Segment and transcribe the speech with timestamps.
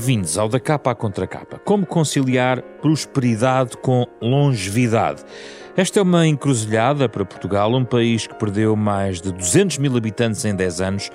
[0.00, 1.58] Bem-vindos ao Da Capa à Contra Capa.
[1.58, 5.22] Como conciliar prosperidade com longevidade?
[5.76, 10.42] Esta é uma encruzilhada para Portugal, um país que perdeu mais de 200 mil habitantes
[10.46, 11.10] em 10 anos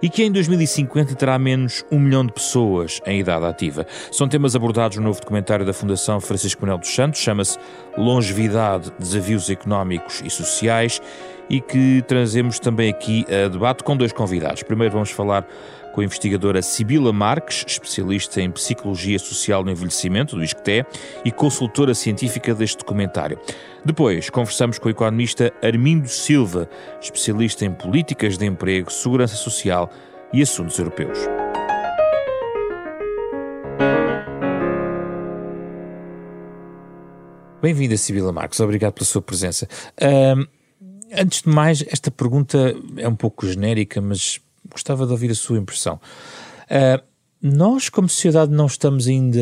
[0.00, 3.84] e que em 2050 terá menos um milhão de pessoas em idade ativa.
[4.12, 7.58] São temas abordados no novo documentário da Fundação Francisco Manuel dos Santos, chama-se
[7.98, 11.02] Longevidade, Desafios Económicos e Sociais,
[11.50, 14.62] e que trazemos também aqui a debate com dois convidados.
[14.62, 15.44] Primeiro vamos falar
[15.92, 20.84] com a investigadora Sibila Marques, especialista em Psicologia Social no Envelhecimento, do ISCTE,
[21.24, 23.38] e consultora científica deste documentário.
[23.84, 26.68] Depois, conversamos com o economista Armindo Silva,
[27.00, 29.90] especialista em políticas de emprego, segurança social
[30.32, 31.18] e assuntos europeus.
[37.60, 38.58] Bem-vinda, Sibila Marques.
[38.60, 39.68] Obrigado pela sua presença.
[40.00, 40.48] Uh,
[41.12, 45.58] antes de mais, esta pergunta é um pouco genérica, mas gostava de ouvir a sua
[45.58, 46.00] impressão.
[46.66, 47.02] Uh,
[47.42, 49.40] nós, como sociedade, não estamos ainda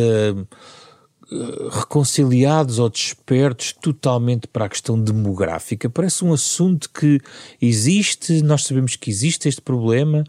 [1.33, 5.91] uh, reconciliados ou despertos totalmente para a questão demográfica.
[5.91, 7.21] Parece um assunto que
[7.61, 10.25] existe, nós sabemos que existe este problema,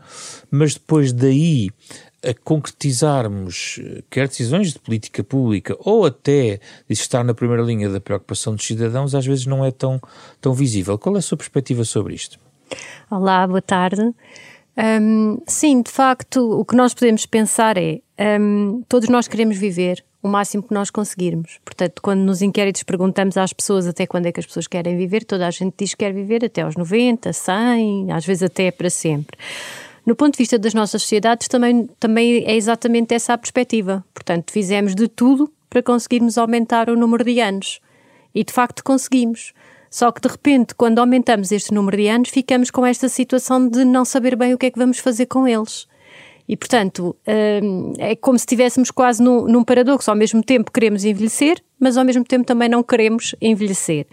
[0.50, 1.70] mas depois daí
[2.26, 8.56] a concretizarmos quer decisões de política pública ou até estar na primeira linha da preocupação
[8.56, 10.02] dos cidadãos, às vezes não é tão,
[10.42, 10.98] tão visível.
[10.98, 12.38] Qual é a sua perspectiva sobre isto?
[13.10, 14.14] Olá, boa tarde.
[14.78, 18.00] Um, sim, de facto, o que nós podemos pensar é:
[18.40, 21.60] um, todos nós queremos viver o máximo que nós conseguirmos.
[21.64, 25.24] Portanto, quando nos inquéritos perguntamos às pessoas até quando é que as pessoas querem viver,
[25.24, 28.90] toda a gente diz que quer viver até aos 90, 100, às vezes até para
[28.90, 29.38] sempre.
[30.06, 34.04] No ponto de vista das nossas sociedades, também, também é exatamente essa a perspectiva.
[34.14, 37.80] Portanto, fizemos de tudo para conseguirmos aumentar o número de anos.
[38.34, 39.54] E de facto conseguimos.
[39.90, 43.84] Só que de repente, quando aumentamos este número de anos, ficamos com esta situação de
[43.84, 45.88] não saber bem o que é que vamos fazer com eles.
[46.50, 47.16] E, portanto,
[47.64, 50.10] hum, é como se estivéssemos quase num, paradoxo.
[50.10, 54.08] Ao mesmo tempo queremos envelhecer, mas ao mesmo tempo também não queremos envelhecer.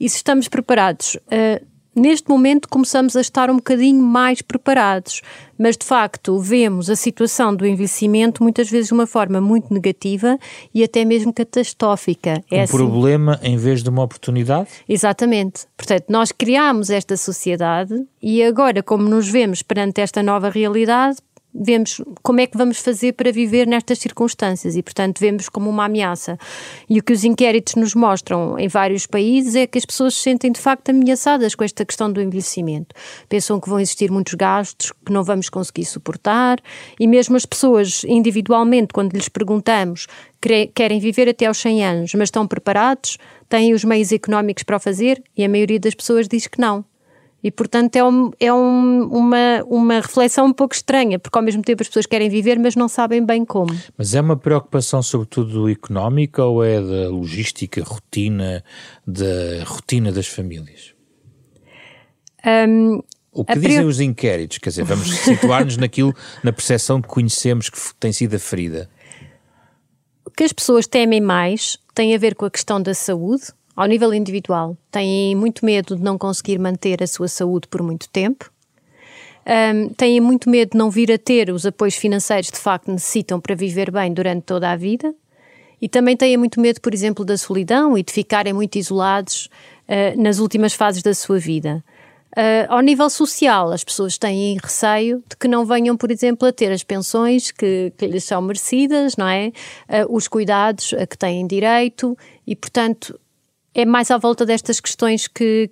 [0.00, 5.20] E se estamos preparados uh, Neste momento começamos a estar um bocadinho mais preparados,
[5.58, 10.38] mas de facto vemos a situação do envelhecimento muitas vezes de uma forma muito negativa
[10.74, 12.42] e até mesmo catastrófica.
[12.50, 12.76] É um assim.
[12.76, 14.68] problema em vez de uma oportunidade?
[14.88, 15.66] Exatamente.
[15.76, 21.18] Portanto, nós criámos esta sociedade e agora, como nos vemos perante esta nova realidade,
[21.54, 25.84] vemos como é que vamos fazer para viver nestas circunstâncias e, portanto, vemos como uma
[25.84, 26.38] ameaça.
[26.88, 30.22] E o que os inquéritos nos mostram em vários países é que as pessoas se
[30.22, 32.94] sentem de facto ameaçadas com esta questão do envelhecimento.
[33.28, 36.58] Pensam que vão existir muitos gastos que não vamos conseguir suportar
[36.98, 40.06] e mesmo as pessoas individualmente, quando lhes perguntamos,
[40.74, 43.18] querem viver até aos 100 anos, mas estão preparados,
[43.48, 46.84] têm os meios económicos para o fazer e a maioria das pessoas diz que não.
[47.42, 51.62] E, portanto, é, um, é um, uma, uma reflexão um pouco estranha, porque ao mesmo
[51.62, 53.76] tempo as pessoas querem viver, mas não sabem bem como.
[53.98, 58.62] Mas é uma preocupação sobretudo económica ou é da logística, rotina,
[59.04, 60.94] da rotina das famílias?
[62.46, 63.00] Um,
[63.32, 64.58] o que dizem os inquéritos?
[64.58, 66.14] Quer dizer, vamos situar-nos naquilo,
[66.44, 68.88] na percepção que conhecemos que tem sido aferida.
[70.24, 73.44] O que as pessoas temem mais tem a ver com a questão da saúde,
[73.74, 78.08] ao nível individual, têm muito medo de não conseguir manter a sua saúde por muito
[78.08, 78.50] tempo,
[79.44, 83.40] um, têm muito medo de não vir a ter os apoios financeiros de facto necessitam
[83.40, 85.12] para viver bem durante toda a vida
[85.80, 89.48] e também têm muito medo, por exemplo, da solidão e de ficarem muito isolados
[89.88, 91.84] uh, nas últimas fases da sua vida.
[92.36, 96.52] Uh, ao nível social, as pessoas têm receio de que não venham, por exemplo, a
[96.52, 99.48] ter as pensões que, que lhes são merecidas, não é?
[99.88, 102.16] Uh, os cuidados a que têm direito
[102.46, 103.18] e, portanto,
[103.74, 105.70] é mais à volta destas questões que,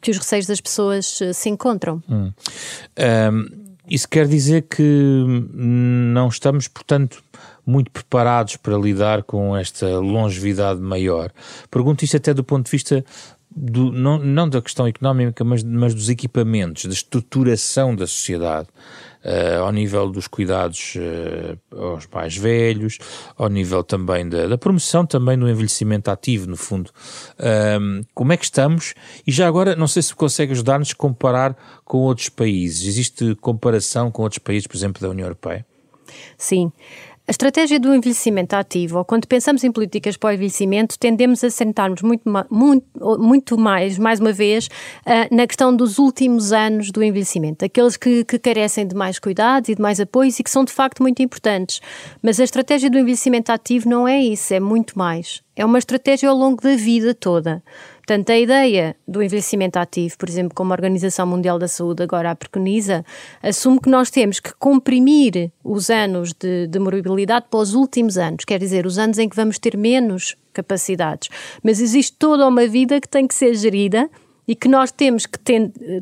[0.00, 2.02] que os receios das pessoas eh, se encontram.
[2.08, 2.32] Hum.
[3.32, 7.22] Um, isso quer dizer que não estamos, portanto,
[7.66, 11.30] muito preparados para lidar com esta longevidade maior.
[11.70, 13.04] Pergunto isto até do ponto de vista
[13.54, 18.68] do, não, não da questão económica, mas, mas dos equipamentos, da estruturação da sociedade.
[19.24, 22.98] Uh, ao nível dos cuidados uh, aos mais velhos,
[23.36, 26.90] ao nível também da, da, promoção também do envelhecimento ativo, no fundo.
[27.38, 28.94] Uh, como é que estamos?
[29.24, 32.86] E já agora, não sei se consegue ajudar-nos a comparar com outros países.
[32.86, 35.64] Existe comparação com outros países, por exemplo, da União Europeia?
[36.36, 36.72] Sim.
[37.26, 42.02] A estratégia do envelhecimento ativo, quando pensamos em políticas para o envelhecimento, tendemos a sentarmos
[42.02, 42.84] muito, muito,
[43.20, 48.24] muito mais, mais uma vez, uh, na questão dos últimos anos do envelhecimento, aqueles que,
[48.24, 51.22] que, carecem de mais cuidados e de mais apoios e que são de facto muito
[51.22, 51.80] importantes.
[52.20, 55.42] Mas a estratégia do envelhecimento ativo não é isso, é muito mais.
[55.54, 57.62] É uma estratégia ao longo da vida toda.
[58.04, 62.32] Portanto, a ideia do envelhecimento ativo, por exemplo, como a Organização Mundial da Saúde agora
[62.32, 63.04] a preconiza,
[63.40, 68.44] assume que nós temos que comprimir os anos de, de morbilidade para os últimos anos,
[68.44, 71.28] quer dizer, os anos em que vamos ter menos capacidades.
[71.62, 74.10] Mas existe toda uma vida que tem que ser gerida
[74.46, 75.38] e que nós temos que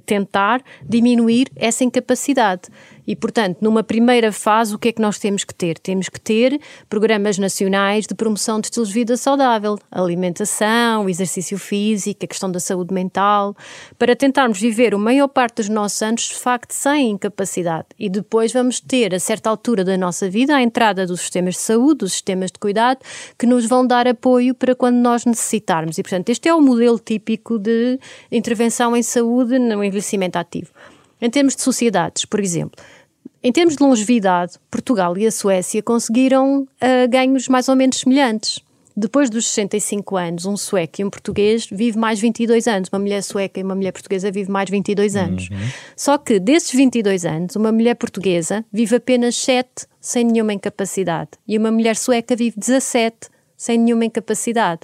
[0.07, 2.63] tentar diminuir essa incapacidade.
[3.11, 5.81] E, portanto, numa primeira fase, o que é que nós temos que ter?
[5.81, 12.25] Temos que ter programas nacionais de promoção de estilos de vida saudável, alimentação, exercício físico,
[12.25, 13.57] a questão da saúde mental,
[13.99, 17.89] para tentarmos viver a maior parte dos nossos anos, de facto, sem incapacidade.
[17.99, 21.63] E depois vamos ter, a certa altura da nossa vida, a entrada dos sistemas de
[21.63, 23.01] saúde, dos sistemas de cuidado,
[23.37, 25.99] que nos vão dar apoio para quando nós necessitarmos.
[25.99, 27.99] E, portanto, este é o modelo típico de
[28.31, 30.71] intervenção em saúde no envelhecimento ativo.
[31.21, 32.83] Em termos de sociedades, por exemplo,
[33.43, 38.61] em termos de longevidade, Portugal e a Suécia conseguiram uh, ganhos mais ou menos semelhantes.
[38.97, 42.91] Depois dos 65 anos, um sueco e um português vive mais 22 anos.
[42.93, 45.49] Uma mulher sueca e uma mulher portuguesa vive mais 22 anos.
[45.49, 45.57] Uhum.
[45.97, 51.57] Só que desses 22 anos, uma mulher portuguesa vive apenas 7 sem nenhuma incapacidade e
[51.57, 54.83] uma mulher sueca vive 17 sem nenhuma incapacidade.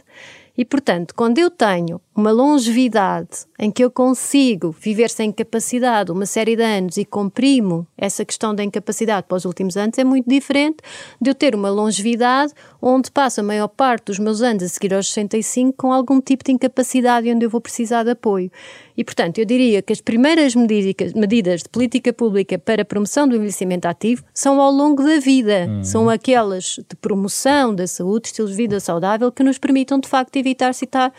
[0.57, 6.25] E, portanto, quando eu tenho uma longevidade em que eu consigo viver sem incapacidade uma
[6.25, 10.29] série de anos e comprimo essa questão da incapacidade para os últimos anos, é muito
[10.29, 10.79] diferente
[11.21, 14.95] de eu ter uma longevidade onde passo a maior parte dos meus anos a seguir
[14.95, 18.51] aos 65 com algum tipo de incapacidade onde eu vou precisar de apoio.
[18.97, 23.37] E, portanto, eu diria que as primeiras medidas de política pública para a promoção do
[23.37, 25.67] envelhecimento ativo são ao longo da vida.
[25.69, 25.85] Uhum.
[25.85, 30.35] São aquelas de promoção da saúde, estilos de vida saudável, que nos permitam, de facto,
[30.37, 31.13] evitar citar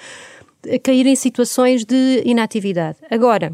[0.66, 2.98] a cair em situações de inatividade.
[3.10, 3.54] Agora,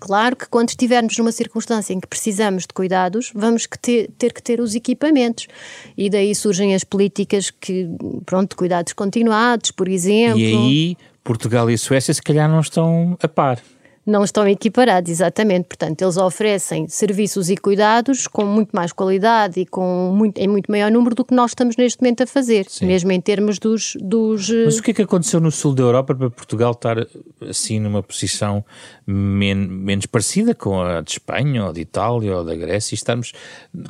[0.00, 4.32] Claro que quando estivermos numa circunstância em que precisamos de cuidados, vamos que ter, ter,
[4.32, 5.48] que ter os equipamentos.
[5.96, 7.88] E daí surgem as políticas que,
[8.24, 10.38] pronto, de cuidados continuados, por exemplo.
[10.38, 13.60] E aí, Portugal e Suécia se calhar não estão a par
[14.08, 15.66] não estão equiparados, exatamente.
[15.66, 20.70] Portanto, eles oferecem serviços e cuidados com muito mais qualidade e com muito, em muito
[20.70, 22.86] maior número do que nós estamos neste momento a fazer, Sim.
[22.86, 24.48] mesmo em termos dos, dos.
[24.48, 27.06] Mas o que é que aconteceu no sul da Europa para Portugal estar
[27.48, 28.64] assim numa posição
[29.06, 33.32] men menos parecida com a de Espanha ou de Itália ou da Grécia e estarmos,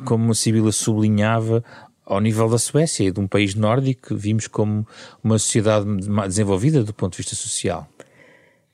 [0.03, 1.63] como a Sibila sublinhava,
[2.05, 4.85] ao nível da Suécia e de um país nórdico, vimos como
[5.23, 5.85] uma sociedade
[6.27, 7.87] desenvolvida do ponto de vista social?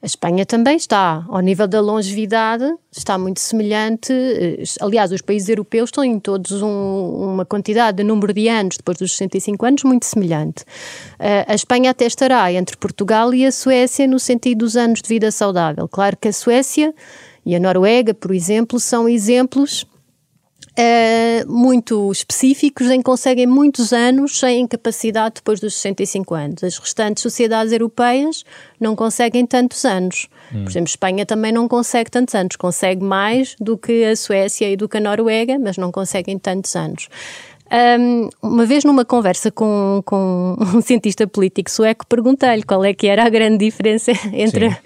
[0.06, 4.14] A Espanha também está, ao nível da longevidade, está muito semelhante.
[4.14, 8.78] Eh, aliás, os países europeus estão em todos um, uma quantidade de número de anos,
[8.78, 10.62] depois dos 65 anos, muito semelhante.
[11.20, 15.10] Uh, a Espanha até estará entre Portugal e a Suécia no sentido dos anos de
[15.10, 15.88] vida saudável.
[15.88, 16.94] Claro que a Suécia
[17.44, 19.88] e a Noruega, por exemplo, são exemplos
[20.78, 26.64] Uh, muito específicos em que conseguem muitos anos sem incapacidade depois dos 65 anos.
[26.66, 28.44] As restantes sociedades europeias
[28.78, 30.28] não conseguem tantos anos.
[30.54, 30.64] Hum.
[30.64, 32.58] Por exemplo, Espanha também não consegue tantos anos.
[32.58, 36.76] Consegue mais do que a Suécia e do que a Noruega, mas não conseguem tantos
[36.76, 37.08] anos.
[37.76, 43.06] Um, uma vez numa conversa com, com um cientista político sueco, perguntei-lhe qual é que
[43.06, 44.78] era a grande diferença entre,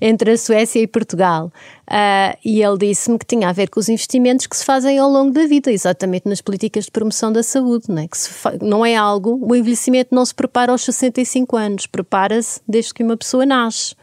[0.00, 1.52] entre a Suécia e Portugal.
[1.86, 5.10] Uh, e ele disse-me que tinha a ver com os investimentos que se fazem ao
[5.10, 7.84] longo da vida, exatamente nas políticas de promoção da saúde.
[7.88, 12.62] Não é, que não é algo, o envelhecimento não se prepara aos 65 anos, prepara-se
[12.66, 13.94] desde que uma pessoa nasce.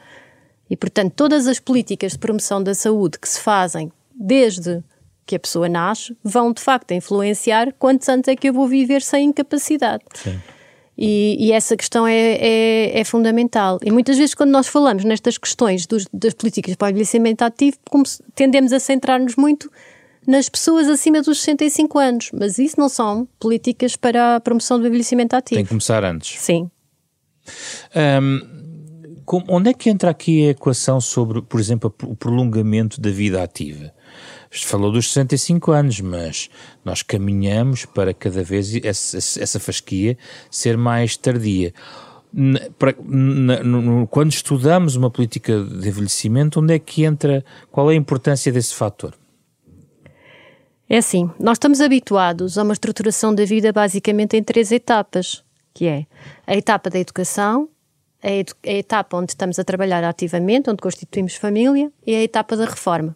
[0.69, 4.83] E, portanto, todas as políticas de promoção da saúde que se fazem desde
[5.25, 9.01] que a pessoa nasce vão de facto influenciar quantos anos é que eu vou viver
[9.01, 10.03] sem incapacidade.
[10.13, 10.39] Sim.
[10.97, 13.77] E, e, essa questão é, é, é, fundamental.
[13.83, 17.77] E muitas vezes, quando nós falamos nestas questões dos, das políticas para o envelhecimento ativo,
[18.33, 19.69] tendemos a centrar-nos muito
[20.25, 22.29] nas pessoas acima dos 65 anos.
[22.33, 25.57] Mas isso não são políticas para a promoção do envelhecimento ativo.
[25.57, 26.39] Tem que começar antes.
[26.39, 26.71] Sim.
[28.23, 28.39] Um,
[29.49, 33.93] onde é que entra aqui a equação sobre, por exemplo, o prolongamento da vida ativa?
[34.51, 36.49] Falou dos 65 anos, mas
[36.83, 40.17] nós caminhamos para cada vez essa, essa fasquia
[40.49, 41.73] ser mais tardia.
[42.33, 47.97] Na, no, quando estudamos uma política de envelhecimento, onde é que entra, qual é a
[47.97, 49.13] importância desse fator?
[50.87, 55.87] É assim, nós estamos habituados a uma estruturação da vida basicamente em três etapas, que
[55.87, 56.05] é
[56.45, 57.67] a etapa da educação,
[58.21, 62.55] a, edu a etapa onde estamos a trabalhar ativamente, onde constituímos família, e a etapa
[62.55, 63.15] da reforma.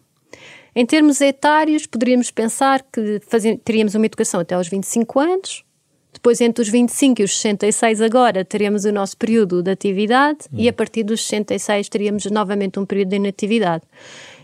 [0.74, 3.20] Em termos etários, poderíamos pensar que
[3.64, 5.64] teríamos uma educação até aos 25 anos,
[6.12, 10.56] depois entre os 25 e os 66 agora teremos o nosso período de atividade hum.
[10.58, 13.84] e a partir dos 66 teríamos novamente um período de inatividade.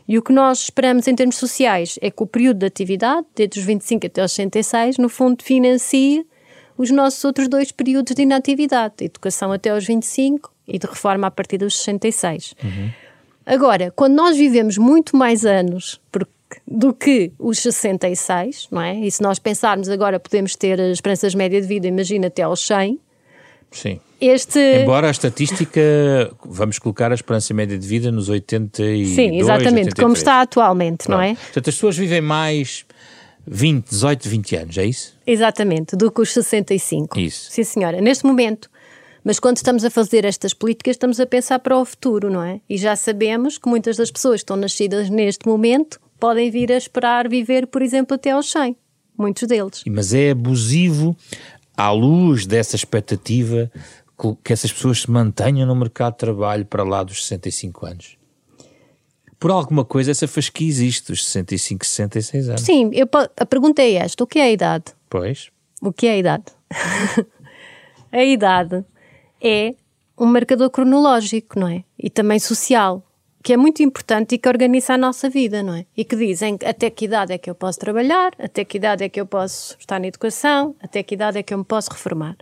[0.09, 3.59] E o que nós esperamos em termos sociais é que o período de atividade, desde
[3.59, 6.25] os 25 até os 66, no fundo financie
[6.79, 11.27] os nossos outros dois períodos de inatividade, de educação até aos 25 e de reforma
[11.27, 12.55] a partir dos 66.
[12.63, 12.91] Uhum.
[13.47, 16.01] Agora, quando nós vivemos muito mais anos
[16.67, 18.99] do que os 66, não é?
[18.99, 22.61] E se nós pensarmos agora podemos ter as esperanças média de vida, imagina até aos
[22.67, 22.99] 100,
[23.71, 24.01] Sim.
[24.21, 24.59] Este...
[24.59, 25.81] Embora a estatística,
[26.45, 29.95] vamos colocar a esperança média de vida nos 82, Sim, exatamente, 83.
[30.03, 31.19] como está atualmente, Pronto.
[31.19, 31.35] não é?
[31.35, 32.87] Portanto, as pessoas vivem mais
[33.47, 35.15] 20, 18, 20 anos, é isso?
[35.27, 37.19] Exatamente, do que os 65.
[37.19, 37.51] Isso.
[37.51, 38.71] Sim, senhora, neste momento.
[39.27, 42.61] Mas quando estamos a fazer estas políticas, estamos a pensar para o futuro, não é?
[42.71, 46.77] E já sabemos que muitas das pessoas que estão nascidas neste momento podem vir a
[46.77, 48.77] esperar viver, por exemplo, até aos 100.
[49.19, 49.83] Muitos deles.
[49.89, 51.17] Mas é abusivo
[51.77, 53.69] à luz dessa expectativa
[54.45, 58.17] que essas pessoas se mantenham no mercado de trabalho para lá dos 65 anos?
[59.41, 62.61] Por alguma coisa, essa fasquia existe, dos 65, 66 anos.
[62.61, 64.85] Sim, eu, a pergunta é esta: o que é a idade?
[65.11, 65.51] Pois.
[65.83, 66.45] O que é a idade?
[68.13, 68.85] a idade
[69.47, 69.75] é
[70.19, 71.85] um marcador cronológico, não é?
[71.99, 73.03] E também social,
[73.43, 75.87] que é muito importante e que organiza a nossa vida, não é?
[75.97, 79.09] E que dizem até que idade é que eu posso trabalhar, até que idade é
[79.09, 82.37] que eu posso estar na educação, até que idade é que eu me posso reformar.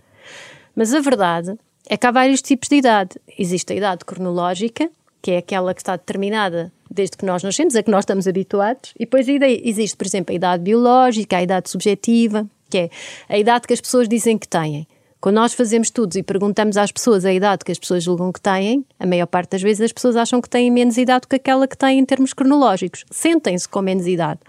[0.75, 1.57] Mas a verdade
[1.87, 3.19] é que há vários tipos de idade.
[3.37, 4.89] Existe a idade cronológica,
[5.21, 8.93] que é aquela que está determinada desde que nós nascemos, a que nós estamos habituados,
[8.95, 12.89] e depois existe, por exemplo, a idade biológica, a idade subjetiva, que é
[13.29, 14.87] a idade que as pessoas dizem que têm.
[15.19, 18.39] Quando nós fazemos estudos e perguntamos às pessoas a idade que as pessoas julgam que
[18.39, 21.35] têm, a maior parte das vezes as pessoas acham que têm menos idade do que
[21.35, 23.05] aquela que têm em termos cronológicos.
[23.09, 24.39] Sentem-se com menos idade.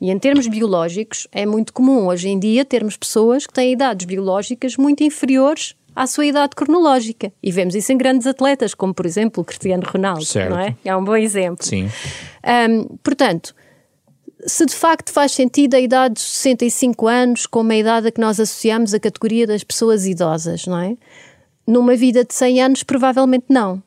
[0.00, 4.06] E em termos biológicos, é muito comum hoje em dia termos pessoas que têm idades
[4.06, 7.32] biológicas muito inferiores à sua idade cronológica.
[7.42, 10.50] E vemos isso em grandes atletas, como por exemplo o Cristiano Ronaldo, certo.
[10.50, 10.76] não é?
[10.84, 11.64] É um bom exemplo.
[11.64, 11.90] Sim.
[12.70, 13.54] Um, portanto,
[14.46, 18.20] se de facto faz sentido a idade de 65 anos como a idade a que
[18.20, 20.96] nós associamos a categoria das pessoas idosas, não é?
[21.66, 23.82] Numa vida de 100 anos, provavelmente não.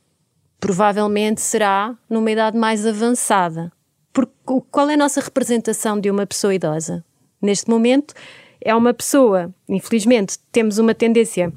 [0.60, 3.72] Provavelmente será numa idade mais avançada.
[4.14, 4.32] Porque
[4.72, 7.04] qual é a nossa representação de uma pessoa idosa?
[7.42, 8.14] Neste momento,
[8.62, 11.52] é uma pessoa, infelizmente, temos uma tendência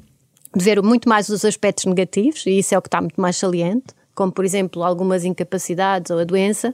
[0.55, 3.37] de ver muito mais os aspectos negativos, e isso é o que está muito mais
[3.37, 6.73] saliente, como por exemplo algumas incapacidades ou a doença,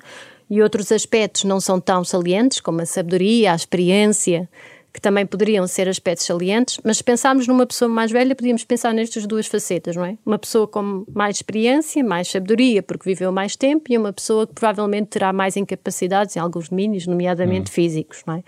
[0.53, 4.47] e outros aspectos não são tão salientes, como a sabedoria, a experiência,
[4.93, 8.93] que também poderiam ser aspectos salientes, mas se pensarmos numa pessoa mais velha, podíamos pensar
[8.93, 10.15] nestas duas facetas, não é?
[10.23, 14.53] Uma pessoa com mais experiência, mais sabedoria, porque viveu mais tempo, e uma pessoa que
[14.53, 17.73] provavelmente terá mais incapacidades em alguns domínios, nomeadamente hum.
[17.73, 18.43] físicos, não é?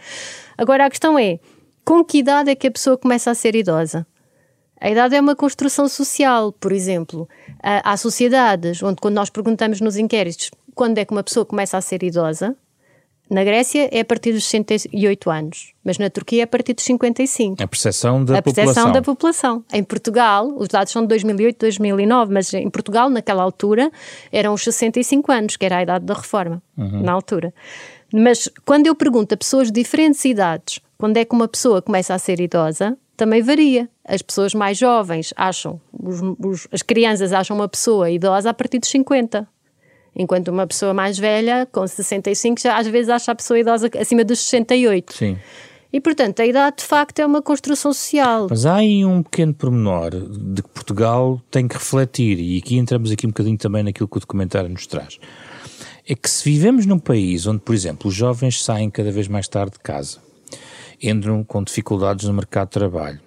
[0.55, 1.39] Agora a questão é,
[1.83, 4.05] com que idade é que a pessoa começa a ser idosa?
[4.79, 7.27] A idade é uma construção social, por exemplo.
[7.63, 11.81] Há sociedades onde, quando nós perguntamos nos inquéritos quando é que uma pessoa começa a
[11.81, 12.55] ser idosa,
[13.29, 16.83] na Grécia é a partir dos 68 anos, mas na Turquia é a partir dos
[16.83, 17.63] 55.
[17.63, 18.63] A percepção da a população.
[18.63, 19.63] A percepção da população.
[19.73, 23.91] Em Portugal, os dados são de 2008, 2009, mas em Portugal, naquela altura,
[24.31, 27.01] eram os 65 anos, que era a idade da reforma, uhum.
[27.01, 27.51] na altura.
[28.13, 32.13] Mas quando eu pergunto a pessoas de diferentes idades quando é que uma pessoa começa
[32.13, 33.89] a ser idosa, também varia.
[34.03, 38.79] As pessoas mais jovens acham, os, os, as crianças acham uma pessoa idosa a partir
[38.79, 39.47] dos 50.
[40.15, 44.23] Enquanto uma pessoa mais velha, com 65, já às vezes acha a pessoa idosa acima
[44.23, 45.13] dos 68.
[45.13, 45.37] Sim.
[45.91, 48.47] E, portanto, a idade de facto é uma construção social.
[48.49, 53.11] Mas há aí um pequeno pormenor de que Portugal tem que refletir, e aqui entramos
[53.11, 55.17] aqui um bocadinho também naquilo que o documentário nos traz.
[56.07, 59.47] É que se vivemos num país onde, por exemplo, os jovens saem cada vez mais
[59.47, 60.17] tarde de casa,
[61.01, 63.21] entram com dificuldades no mercado de trabalho,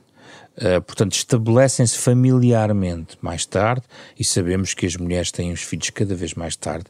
[0.59, 3.83] Uh, portanto, estabelecem-se familiarmente mais tarde,
[4.19, 6.87] e sabemos que as mulheres têm os filhos cada vez mais tarde.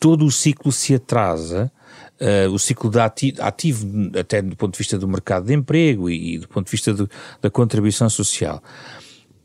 [0.00, 1.70] Todo o ciclo se atrasa,
[2.18, 3.86] uh, o ciclo da ati ativo,
[4.18, 6.94] até do ponto de vista do mercado de emprego e, e do ponto de vista
[6.94, 7.06] do,
[7.42, 8.62] da contribuição social.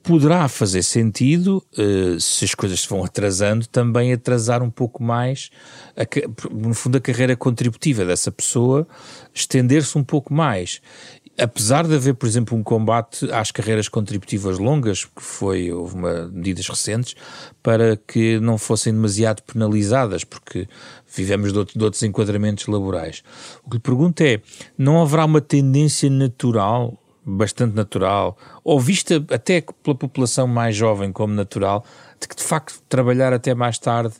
[0.07, 5.49] poderá fazer sentido, uh, se as coisas se vão atrasando, também atrasar um pouco mais,
[5.97, 6.05] a,
[6.49, 8.87] no fundo, a carreira contributiva dessa pessoa,
[9.33, 10.81] estender-se um pouco mais.
[11.39, 16.27] Apesar de haver, por exemplo, um combate às carreiras contributivas longas, que foi, houve uma,
[16.29, 17.15] medidas recentes,
[17.61, 20.67] para que não fossem demasiado penalizadas, porque
[21.15, 23.23] vivemos de, outro, de outros enquadramentos laborais.
[23.63, 24.41] O que lhe pergunto é,
[24.75, 26.97] não haverá uma tendência natural
[27.29, 31.83] bastante natural, ou vista até pela população mais jovem como natural,
[32.21, 34.15] de que de facto trabalhar até mais tarde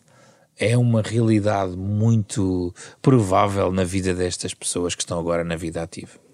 [0.60, 6.27] é uma realidade muito provável na vida destas pessoas que estão agora na vida ativa?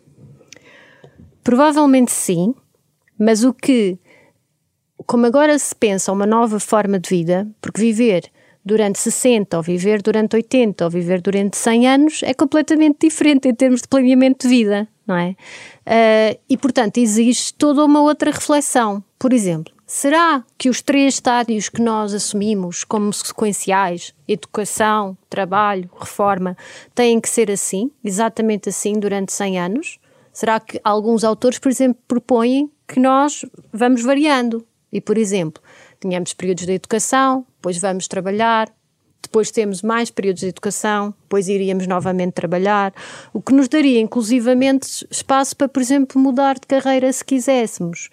[1.43, 2.53] Provavelmente sim,
[3.17, 3.97] mas o que,
[5.05, 8.31] como agora se pensa uma nova forma de vida, porque viver
[8.65, 13.53] durante 60, ou viver durante 80, ou viver durante 100 anos é completamente diferente em
[13.53, 15.35] termos de planeamento de vida não é?
[15.85, 19.03] Uh, e, portanto, existe toda uma outra reflexão.
[19.19, 26.57] Por exemplo, será que os três estádios que nós assumimos como sequenciais, educação, trabalho, reforma,
[26.95, 29.99] têm que ser assim, exatamente assim, durante 100 anos?
[30.33, 34.65] Será que alguns autores, por exemplo, propõem que nós vamos variando?
[34.91, 35.61] E, por exemplo,
[36.01, 38.71] tínhamos períodos de educação, depois vamos trabalhar,
[39.21, 42.93] depois temos mais períodos de educação, depois iríamos novamente trabalhar,
[43.33, 48.09] o que nos daria inclusivamente espaço para, por exemplo, mudar de carreira se quiséssemos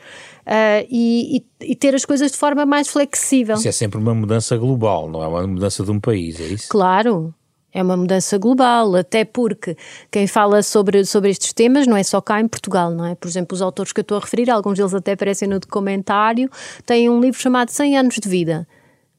[0.46, 3.56] uh, e, e, e, ter as coisas de forma mais flexível.
[3.56, 6.68] Isso é sempre uma mudança global, não é uma mudança de um país, é isso?
[6.70, 7.34] Claro.
[7.72, 9.76] É uma mudança global, até porque
[10.10, 13.14] quem fala sobre, sobre estes temas não é só cá em Portugal, não é?
[13.14, 16.50] Por exemplo, os autores que eu estou a referir, alguns deles até aparecem no documentário,
[16.84, 18.66] têm um livro chamado 100 anos de vida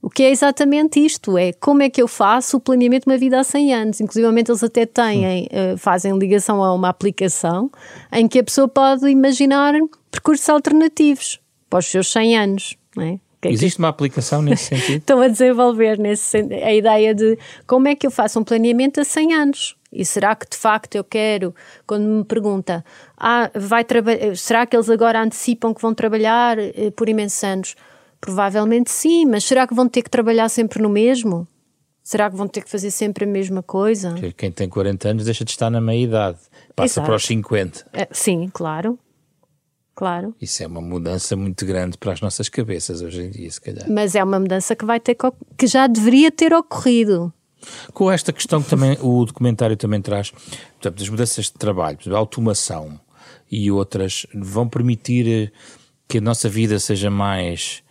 [0.02, 3.18] o que é exatamente isto, é como é que eu faço o planeamento de uma
[3.18, 4.02] vida há 100 anos.
[4.02, 7.70] Inclusive eles até têm, uh, fazem ligação a uma aplicação
[8.12, 9.74] em que a pessoa pode imaginar
[10.10, 11.40] percursos alternativos
[11.70, 13.20] para os seus 100 anos, não é?
[13.44, 13.82] É Existe que...
[13.82, 15.00] uma aplicação nesse sentido?
[15.02, 19.04] Estão a desenvolver nesse, a ideia de como é que eu faço um planeamento a
[19.04, 19.76] 100 anos.
[19.92, 21.54] E será que de facto eu quero,
[21.86, 22.84] quando me pergunta,
[23.18, 23.86] ah, vai
[24.36, 27.76] será que eles agora antecipam que vão trabalhar eh, por imensos anos?
[28.22, 31.46] Provavelmente sim, mas será que vão ter que trabalhar sempre no mesmo?
[32.04, 34.16] Será que vão ter que fazer sempre a mesma coisa?
[34.38, 36.40] Quem tem 40 anos deixa de estar na meia idade,
[36.76, 37.06] passa Exato.
[37.08, 37.86] para os 50.
[37.94, 38.98] É, sim, claro.
[39.96, 40.34] Claro.
[40.42, 43.86] Isso é uma mudança muito grande para as nossas cabeças hoje em dia, se calhar.
[43.90, 45.16] Mas é uma mudança que vai ter
[45.58, 47.32] que já deveria ter ocorrido.
[47.94, 52.18] Com esta questão que também o documentário também traz, portanto, as mudanças de trabalho, a
[52.18, 53.00] automação
[53.52, 55.52] e outras vão permitir eh,
[56.08, 57.84] que a nossa vida seja mais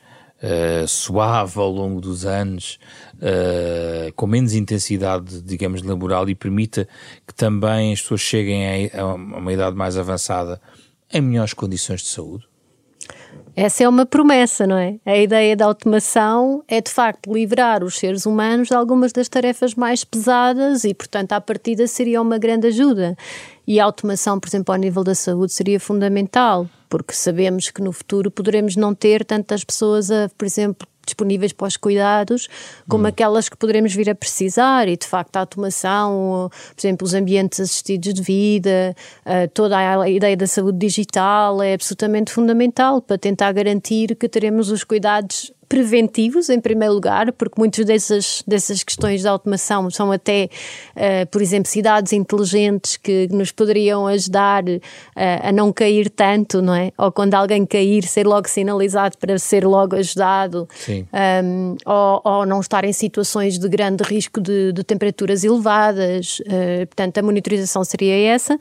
[0.43, 2.79] uh, suave ao longo dos anos,
[3.17, 6.89] uh, com menos intensidade, digamos, laboral e permita
[7.27, 10.61] que também as pessoas cheguem a, a uma idade mais avançada
[11.13, 12.49] em melhores condições de saúde?
[13.57, 14.99] Essa é uma promessa, não é?
[15.05, 19.75] A ideia da automação é de facto livrar os seres humanos de algumas das tarefas
[19.75, 23.17] mais pesadas e, portanto, à partida seria uma grande ajuda.
[23.67, 27.93] E a automação, por exemplo, ao nível da saúde seria fundamental porque sabemos que no
[27.93, 32.49] futuro poderemos não ter tantas pessoas, a, por exemplo, disponíveis para os cuidados,
[32.89, 33.09] como hum.
[33.09, 37.61] aquelas que poderemos vir a precisar, e de facto a automação, por exemplo, os ambientes
[37.61, 38.95] assistidos de vida,
[39.55, 44.85] toda a ideia da saúde digital é absolutamente fundamental para tentar garantir que teremos os
[44.85, 50.51] cuidados preventivos, em primeiro lugar, porque muitas dessas, dessas questões de automação são até,
[50.97, 54.81] uh, por exemplo, cidades inteligentes que nos poderiam ajudar uh,
[55.15, 56.91] a não cair tanto, não é?
[56.99, 62.59] Ou quando alguém cair, ser logo sinalizado para ser logo ajudado, um, ou, ou, não
[62.59, 66.41] estar em situações de grande risco de, de temperaturas elevadas.
[66.41, 68.59] Uh, portanto, a monitorização seria essa.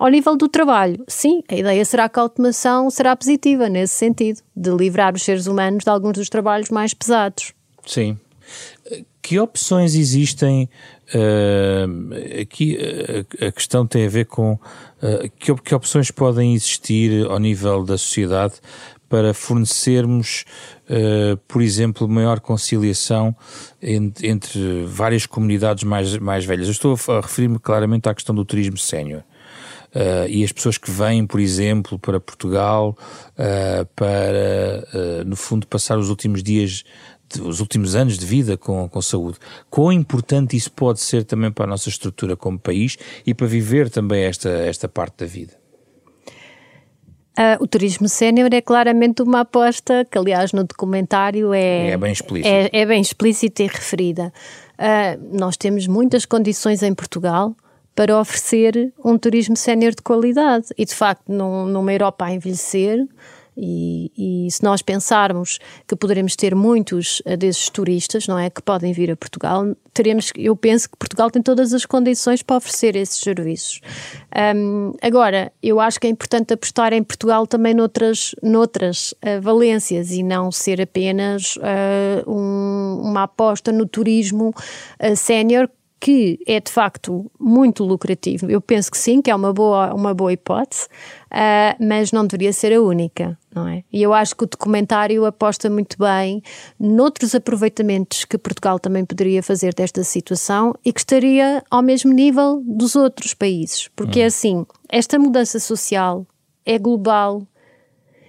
[0.00, 4.40] Ao nível do trabalho, sim, a ideia será que a automação será positiva nesse sentido,
[4.56, 7.52] de livrar os seres humanos de alguns dos trabalhos mais pesados.
[7.84, 8.18] Sim.
[9.20, 10.70] Que opções existem?
[11.14, 17.26] Uh, aqui uh, a questão tem a ver com uh, que, que opções podem existir
[17.26, 18.54] ao nível da sociedade
[19.06, 20.46] para fornecermos,
[20.88, 23.36] uh, por exemplo, maior conciliação
[23.82, 26.68] entre, entre, várias comunidades mais, mais velhas.
[26.68, 29.24] Eu estou a referir-me claramente à questão do turismo sénior.
[29.94, 32.96] Uh, e as pessoas que vêm, por exemplo, para Portugal
[33.32, 36.84] uh, para, uh, no fundo, passar os últimos dias,
[37.42, 39.38] os últimos anos de vida com, com saúde.
[39.68, 43.90] Quão importante isso pode ser também para a nossa estrutura como país e para viver
[43.90, 45.60] também esta, esta parte da vida?
[47.38, 52.12] Uh, o turismo sénior é claramente uma aposta que, aliás, no documentário é, é bem
[52.12, 52.48] explícita.
[52.48, 54.32] É, é bem explícita e referida.
[54.78, 57.54] Uh, nós temos muitas condições em Portugal
[57.94, 60.66] para oferecer um turismo sénior de qualidade.
[60.76, 63.06] E, de facto, num, numa Europa a envelhecer,
[63.56, 68.62] E, e, se nós pensarmos que poderemos ter muitos eh, desses turistas, não é, que
[68.62, 72.96] podem vir a Portugal, teremos, eu penso que Portugal tem todas as condições para oferecer
[72.96, 73.80] esses serviços.
[74.56, 80.10] Um, agora, eu acho que é importante apostar em Portugal também noutras, noutras uh, valências
[80.12, 84.54] e não ser apenas uh, um, uma aposta no turismo
[85.02, 85.68] uh, sénior
[86.00, 88.50] que é de facto muito lucrativo.
[88.50, 90.86] Eu penso que sim, que é uma boa, uma boa hipótese,
[91.26, 93.84] uh, mas não deveria ser a única, não é?
[93.92, 96.42] E eu acho que o documentário aposta muito bem
[96.78, 102.62] noutros aproveitamentos que Portugal também poderia fazer desta situação e que estaria ao mesmo nível
[102.64, 103.88] dos outros países.
[103.94, 106.26] Porque é assim, esta mudança social
[106.64, 107.46] é global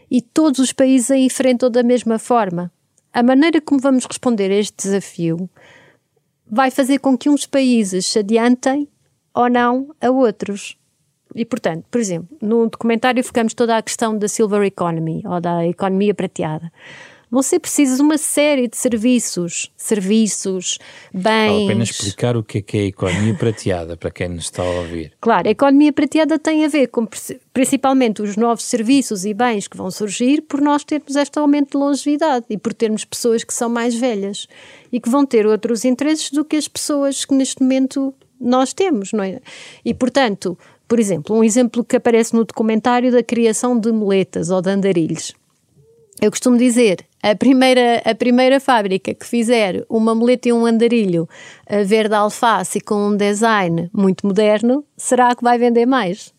[0.09, 2.69] e todos os países a enfrentam da mesma forma.
[3.13, 5.49] A maneira como vamos responder a este desafio
[6.51, 8.85] vai fazer com que uns países se adiantem
[9.33, 10.77] ou não a outros.
[11.33, 15.65] E, portanto, por exemplo, no documentário ficamos toda a questão da silver economy, ou da
[15.65, 16.69] economia prateada.
[17.31, 20.77] Você precisa de uma série de serviços, serviços,
[21.13, 21.49] bens.
[21.49, 24.43] Vale a pena explicar o que é, que é a economia prateada para quem nos
[24.43, 25.13] está a ouvir.
[25.21, 27.07] Claro, a economia prateada tem a ver com
[27.53, 31.77] principalmente os novos serviços e bens que vão surgir por nós termos este aumento de
[31.77, 34.45] longevidade e por termos pessoas que são mais velhas
[34.91, 39.13] e que vão ter outros interesses do que as pessoas que neste momento nós temos,
[39.13, 39.39] não é?
[39.85, 44.61] E portanto, por exemplo, um exemplo que aparece no documentário da criação de moletas ou
[44.61, 45.33] de andarilhos.
[46.21, 51.27] Eu costumo dizer, a primeira, a primeira fábrica que fizer uma muleta e um andarilho
[51.65, 56.31] eh, verde alface com um design muito moderno, será que vai vender mais?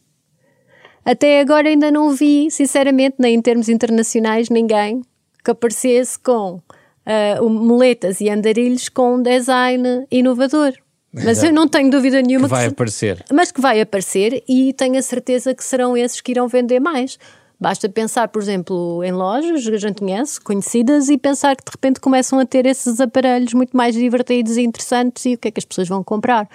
[1.04, 5.02] Até agora ainda não vi, sinceramente, nem em termos internacionais, ninguém
[5.44, 10.74] que aparecesse com uh, moletas e andarilhos com um design inovador.
[11.12, 11.46] Mas Exato.
[11.48, 13.24] eu não tenho dúvida nenhuma que vai que aparecer.
[13.32, 17.18] Mas que vai aparecer e tenho a certeza que serão esses que irão vender mais.
[17.62, 21.70] Basta pensar, por exemplo, em lojas que a gente conhece, conhecidas, e pensar que de
[21.70, 25.50] repente começam a ter esses aparelhos muito mais divertidos e interessantes e o que é
[25.52, 26.48] que as pessoas vão comprar.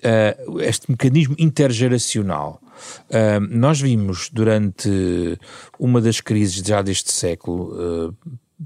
[0.00, 2.60] Uh, este mecanismo intergeracional.
[3.08, 5.38] Uh, nós vimos durante
[5.78, 8.16] uma das crises já deste século, uh,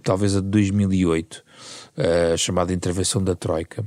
[0.03, 1.45] talvez a de 2008,
[2.39, 3.85] chamada intervenção da Troika,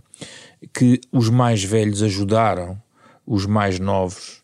[0.71, 2.80] que os mais velhos ajudaram
[3.25, 4.38] os mais novos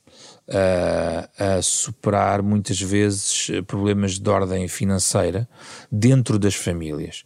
[0.50, 5.48] a, a superar muitas vezes problemas de ordem financeira
[5.92, 7.24] dentro das famílias.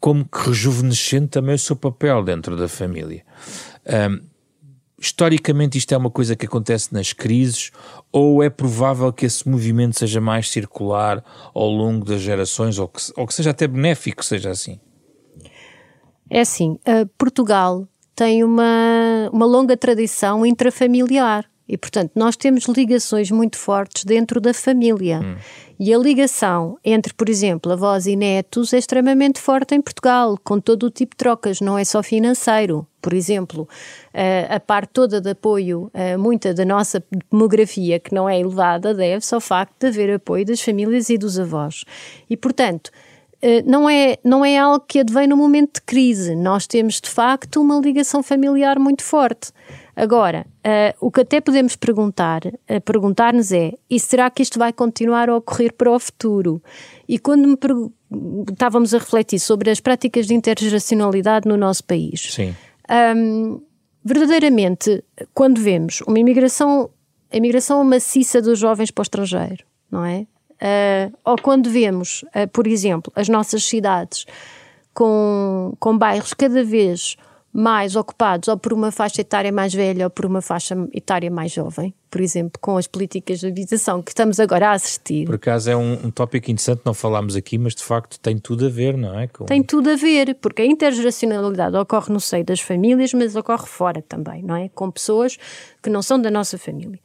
[0.00, 3.24] Como que rejuvenescendo também o seu papel dentro da família.
[3.86, 4.20] Um,
[4.98, 7.70] historicamente isto é uma coisa que acontece nas crises
[8.10, 11.22] ou é provável que esse movimento seja mais circular
[11.54, 14.80] ao longo das gerações ou que, ou que seja até benéfico, seja assim?
[16.30, 16.78] É assim,
[17.18, 21.44] Portugal tem uma, uma longa tradição intrafamiliar.
[21.66, 25.20] E, portanto, nós temos ligações muito fortes dentro da família.
[25.20, 25.36] Hum.
[25.80, 30.60] E a ligação entre, por exemplo, avós e netos é extremamente forte em Portugal, com
[30.60, 32.86] todo o tipo de trocas, não é só financeiro.
[33.00, 33.68] Por exemplo,
[34.48, 39.40] a parte toda de apoio, muita da nossa demografia, que não é elevada, deve-se ao
[39.40, 41.84] facto de haver apoio das famílias e dos avós.
[42.30, 42.90] E, portanto,
[43.66, 46.36] não é, não é algo que advém no momento de crise.
[46.36, 49.50] Nós temos, de facto, uma ligação familiar muito forte.
[49.96, 54.72] Agora, uh, o que até podemos perguntar, uh, perguntar-nos é: e será que isto vai
[54.72, 56.62] continuar a ocorrer para o futuro?
[57.08, 57.56] E quando me
[58.50, 62.54] estávamos a refletir sobre as práticas de intergeracionalidade no nosso país, Sim.
[63.16, 63.60] Um,
[64.04, 65.02] verdadeiramente,
[65.32, 66.90] quando vemos uma imigração,
[67.32, 70.26] a imigração maciça dos jovens para o estrangeiro, não é?
[70.54, 74.24] Uh, ou quando vemos, uh, por exemplo, as nossas cidades
[74.92, 77.16] com, com bairros cada vez
[77.56, 81.52] mais ocupados ou por uma faixa etária mais velha ou por uma faixa etária mais
[81.52, 85.24] jovem, por exemplo, com as políticas de habitação que estamos agora a assistir.
[85.24, 88.66] Por acaso é um, um tópico interessante, não falámos aqui, mas de facto tem tudo
[88.66, 89.28] a ver, não é?
[89.28, 89.44] Com...
[89.44, 94.02] Tem tudo a ver, porque a intergeracionalidade ocorre no seio das famílias, mas ocorre fora
[94.02, 94.68] também, não é?
[94.68, 95.38] Com pessoas
[95.80, 96.98] que não são da nossa família.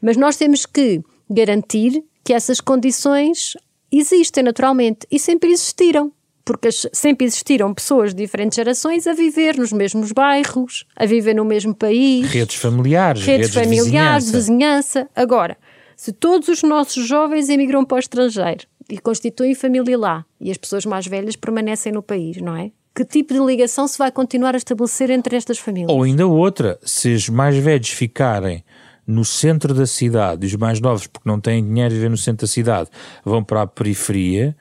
[0.00, 3.58] Mas nós temos que garantir que essas condições
[3.90, 6.10] existem naturalmente e sempre existiram
[6.44, 11.44] porque sempre existiram pessoas de diferentes gerações a viver nos mesmos bairros, a viver no
[11.44, 12.26] mesmo país.
[12.30, 15.02] Redes familiares, redes, redes familiares, vizinhança.
[15.02, 15.10] vizinhança.
[15.14, 15.56] Agora,
[15.96, 20.56] se todos os nossos jovens emigram para o estrangeiro e constituem família lá e as
[20.56, 22.72] pessoas mais velhas permanecem no país, não é?
[22.94, 25.90] Que tipo de ligação se vai continuar a estabelecer entre estas famílias?
[25.90, 28.62] Ou ainda outra, se os mais velhos ficarem
[29.06, 32.16] no centro da cidade e os mais novos, porque não têm dinheiro de viver no
[32.16, 32.90] centro da cidade,
[33.24, 34.56] vão para a periferia,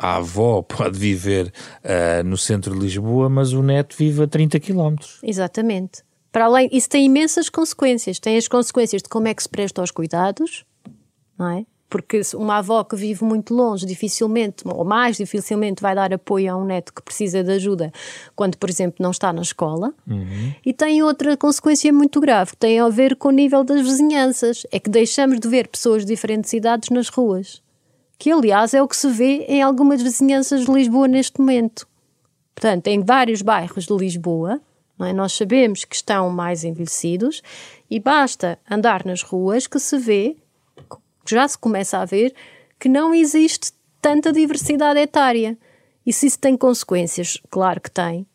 [0.00, 1.52] a avó pode viver
[1.84, 4.96] uh, no centro de Lisboa, mas o neto vive a 30 km.
[5.22, 6.02] Exatamente.
[6.32, 8.18] Para além, isso tem imensas consequências.
[8.18, 10.64] Tem as consequências de como é que se presta aos cuidados,
[11.38, 11.64] não é?
[11.90, 16.56] porque uma avó que vive muito longe, dificilmente, ou mais dificilmente, vai dar apoio a
[16.56, 17.92] um neto que precisa de ajuda
[18.36, 19.92] quando, por exemplo, não está na escola.
[20.08, 20.54] Uhum.
[20.64, 24.64] E tem outra consequência muito grave, que tem a ver com o nível das vizinhanças.
[24.70, 27.60] É que deixamos de ver pessoas de diferentes idades nas ruas.
[28.20, 31.88] Que, aliás, é o que se vê em algumas vizinhanças de Lisboa neste momento.
[32.54, 34.60] Portanto, em vários bairros de Lisboa,
[35.00, 35.10] é?
[35.14, 37.40] nós sabemos que estão mais envelhecidos
[37.90, 40.36] e basta andar nas ruas que se vê
[41.26, 42.34] já se começa a ver
[42.78, 45.56] que não existe tanta diversidade etária.
[46.04, 47.38] E se isso tem consequências?
[47.48, 48.26] Claro que tem,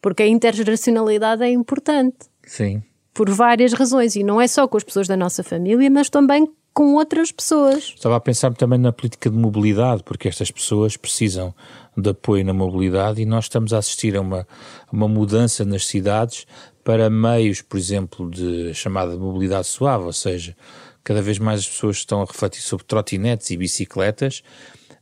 [0.00, 2.16] porque a intergeracionalidade é importante.
[2.46, 2.82] Sim.
[3.12, 6.50] Por várias razões, e não é só com as pessoas da nossa família, mas também
[6.74, 7.94] com outras pessoas.
[7.94, 11.54] Estava a pensar também na política de mobilidade, porque estas pessoas precisam
[11.96, 14.46] de apoio na mobilidade e nós estamos a assistir a uma,
[14.92, 16.46] uma mudança nas cidades
[16.82, 20.56] para meios, por exemplo, de chamada mobilidade suave, ou seja,
[21.04, 24.42] cada vez mais as pessoas estão a refletir sobre trotinetes e bicicletas,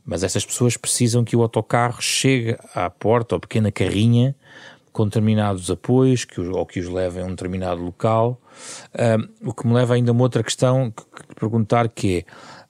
[0.04, 4.36] mas essas pessoas precisam que o autocarro chegue à porta ou pequena carrinha
[4.92, 8.41] com determinados apoios que, ou que os levem a um determinado local.
[9.42, 12.24] O que me leva ainda a uma outra questão que, que perguntar que é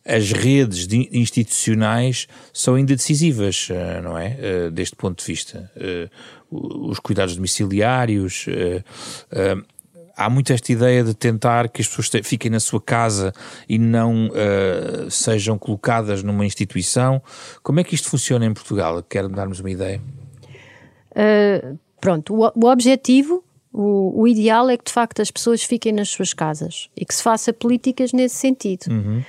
[0.05, 4.37] as redes institucionais são ainda decisivas, ah, não é?
[4.66, 5.71] Uh, deste ponto de vista.
[5.77, 8.45] Uh, os cuidados domiciliários,
[10.14, 13.33] há muito esta ideia de tentar que as pessoas fiquem na sua casa
[13.66, 14.31] e não
[15.09, 17.23] sejam colocadas numa instituição.
[17.62, 19.03] Como é que isto funciona em Portugal?
[19.03, 19.99] Quer darmos uma ideia?
[21.12, 25.92] Uh, pronto, o, o objetivo, o, o, ideal é que de facto as pessoas fiquem
[25.92, 28.87] nas suas casas e que se faça políticas nesse sentido.
[28.90, 29.22] Uhum.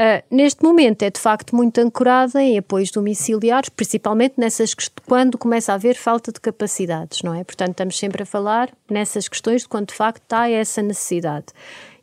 [0.00, 4.74] Uh, neste momento é de facto muito ancorada em apoios domiciliares, principalmente nessas
[5.06, 7.44] quando começa a haver falta de capacidades, não é?
[7.44, 11.48] Portanto, estamos sempre a falar nessas questões de quando de facto há essa necessidade.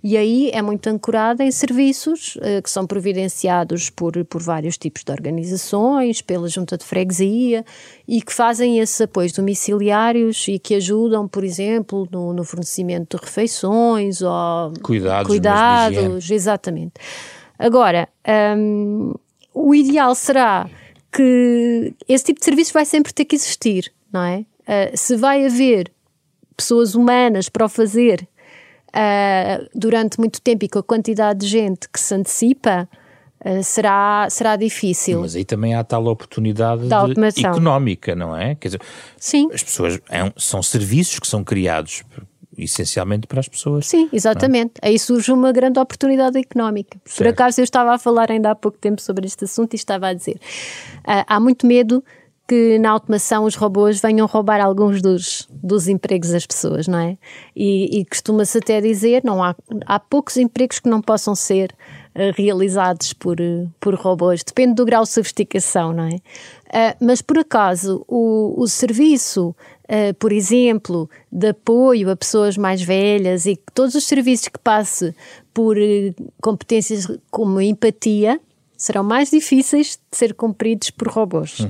[0.10, 5.04] E aí é muito ancorada em serviços uh, que são providenciados por, por vários tipos
[5.04, 7.65] de organizações, pela junta de freguesia
[8.08, 13.26] e que fazem esses apoios domiciliários e que ajudam, por exemplo, no, no fornecimento de
[13.26, 16.93] refeições ou cuidados, cuidados exatamente.
[17.60, 18.08] Agora,
[18.58, 19.13] um,
[19.54, 20.70] o ideal será
[21.12, 24.46] que esse tipo de serviço vai sempre ter que existir, não é?
[24.62, 25.91] Uh, se vai haver
[26.56, 28.26] pessoas humanas para o fazer
[28.98, 32.90] uh, durante muito tempo e com a quantidade de gente que se antecipa,
[33.46, 35.22] uh, será, será difícil.
[35.22, 36.84] Mas aí também há tal oportunidade
[37.46, 38.56] económica, não é?
[38.56, 38.82] Quer dizer,
[39.18, 39.50] Sim.
[39.54, 42.04] as pessoas é são serviços que são criados
[42.58, 43.86] essencialmente para as pessoas.
[43.86, 44.74] Sim, exatamente.
[44.82, 44.88] É?
[44.88, 46.98] Aí surge uma grande oportunidade económica.
[47.06, 47.18] Certo.
[47.18, 50.08] Por acaso eu estava a falar ainda há pouco tempo sobre este assunto e estava
[50.08, 50.38] a dizer:
[51.00, 52.04] uh, há muito medo
[52.48, 57.18] que na automação os robôs venham roubar alguns dos, dos empregos das pessoas, não é?
[57.54, 59.54] E, e costuma-se até dizer, não há,
[59.86, 61.76] há poucos empregos que não possam ser
[62.16, 66.16] uh, realizados por, uh, por robôs, depende do grau de sofisticação, não é?
[66.16, 69.56] Uh, mas por acaso o, o serviço
[70.20, 75.16] por exemplo, de apoio a pessoas mais velhas e todos os serviços que passe
[75.54, 75.78] por
[76.42, 78.38] competências como empatia
[78.78, 81.60] serão mais difíceis de ser cumpridos por robôs.
[81.60, 81.70] Hum.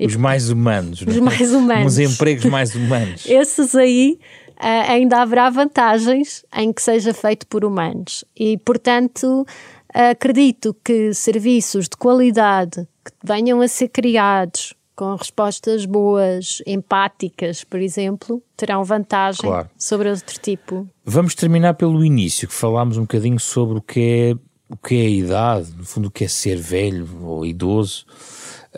[0.00, 1.02] Os mais humanos.
[1.02, 1.20] Os é?
[1.20, 1.92] mais humanos.
[1.92, 3.26] Os empregos mais humanos.
[3.28, 4.18] Esses aí
[4.56, 8.24] uh, ainda haverá vantagens em que seja feito por humanos.
[8.34, 9.46] E, portanto,
[9.92, 17.78] acredito que serviços de qualidade que venham a ser criados com respostas boas, empáticas, por
[17.80, 19.68] exemplo, terão vantagem claro.
[19.76, 20.88] sobre outro tipo.
[21.04, 25.06] Vamos terminar pelo início, que falámos um bocadinho sobre o que é o que é
[25.06, 28.04] a idade, no fundo o que é ser velho ou idoso.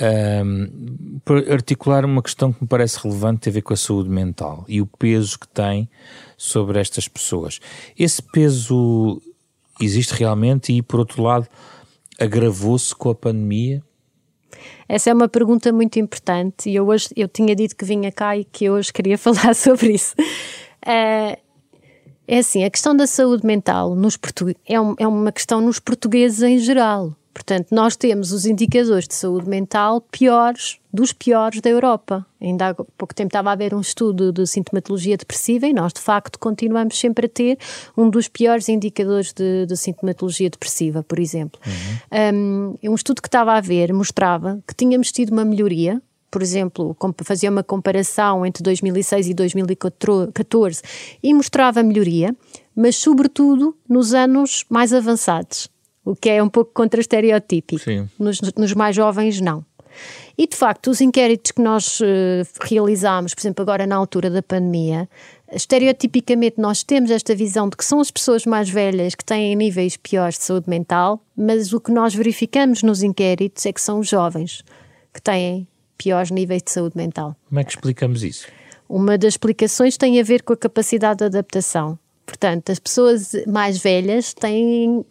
[0.01, 4.09] Um, para articular uma questão que me parece relevante tem a ver com a saúde
[4.09, 5.89] mental e o peso que tem
[6.37, 7.59] sobre estas pessoas.
[7.99, 9.21] Esse peso
[9.81, 11.49] existe realmente e, por outro lado,
[12.19, 13.83] agravou-se com a pandemia?
[14.89, 18.37] Essa é uma pergunta muito importante e eu hoje eu tinha dito que vinha cá
[18.37, 20.15] e que hoje queria falar sobre isso.
[20.85, 21.48] Uh,
[22.29, 24.19] é assim, a questão da saúde mental nos
[24.67, 27.17] é, um, é uma questão nos portugueses em geral.
[27.33, 32.27] Portanto, nós temos os indicadores de saúde mental piores dos piores da Europa.
[32.41, 36.01] Ainda há pouco tempo estava a haver um estudo de sintomatologia depressiva e nós, de
[36.01, 37.57] facto, continuamos sempre a ter
[37.97, 41.61] um dos piores indicadores de, de sintomatologia depressiva, por exemplo.
[41.65, 42.75] Uhum.
[42.83, 46.97] Um, um estudo que estava a ver mostrava que tínhamos tido uma melhoria por exemplo,
[47.25, 50.83] fazia uma comparação entre 2006 e 2014
[51.23, 52.35] e mostrava melhoria,
[52.75, 55.69] mas sobretudo nos anos mais avançados
[56.09, 57.85] o que é um pouco contra estereotípico.
[58.19, 59.63] Nos, nos, mais jovens, não.
[60.39, 62.05] E de facto, os inquéritos que nós uh,
[62.63, 65.07] realizámos, por exemplo, agora na altura da pandemia,
[65.53, 69.99] estereotipicamente nós temos esta visão de que são as pessoas mais velhas que têm níveis
[69.99, 74.09] piores de saúde mental, mas o que nós verificamos nos inquéritos é que são os
[74.09, 74.65] jovens
[75.13, 75.67] que têm
[75.99, 77.37] piores níveis de saúde mental.
[77.49, 78.47] Como é que explicamos isso?
[78.89, 81.99] Uma das explicações tem a ver com a capacidade de adaptação.
[82.25, 85.05] Portanto, as pessoas mais velhas têm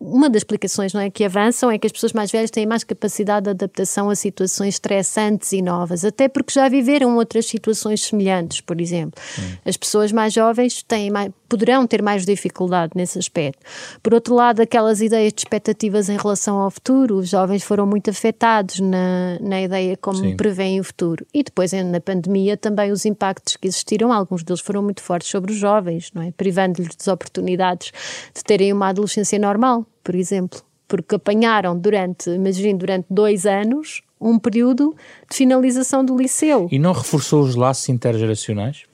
[0.00, 2.82] uma das explicações não é, que avançam é que as pessoas mais velhas têm mais
[2.82, 8.62] capacidade de adaptação a situações estressantes e novas, até porque já viveram outras situações semelhantes,
[8.62, 9.20] por exemplo.
[9.38, 9.56] Hum.
[9.62, 13.60] As pessoas mais jovens têm mais, poderão ter mais dificuldade nesse aspecto.
[14.02, 18.08] Por outro lado, aquelas ideias de expectativas em relação ao futuro, os jovens foram muito
[18.08, 20.34] afetados na, na ideia como Sim.
[20.34, 21.26] preveem o futuro.
[21.34, 25.52] E depois, na pandemia, também os impactos que existiram, alguns deles foram muito fortes sobre
[25.52, 26.30] os jovens, não é?
[26.30, 27.92] privando-lhes das oportunidades
[28.34, 34.38] de terem uma adolescência normal por exemplo, porque apanharam durante, imagine, durante dois anos um
[34.38, 34.94] período
[35.30, 36.68] de finalização do liceu.
[36.70, 38.84] E não reforçou os laços intergeracionais?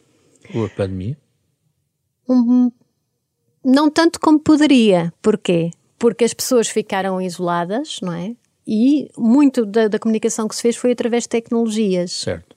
[0.55, 1.17] A pandemia?
[2.29, 2.71] Um,
[3.65, 5.13] não tanto como poderia.
[5.21, 5.71] Porquê?
[5.99, 8.37] Porque as pessoas ficaram isoladas, não é?
[8.67, 12.13] E muito da, da comunicação que se fez foi através de tecnologias.
[12.13, 12.57] Certo.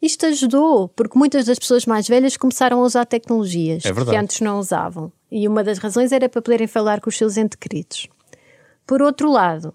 [0.00, 4.40] Isto ajudou, porque muitas das pessoas mais velhas começaram a usar tecnologias é que antes
[4.40, 5.10] não usavam.
[5.30, 8.08] E uma das razões era para poderem falar com os seus entes queridos.
[8.86, 9.74] Por outro lado,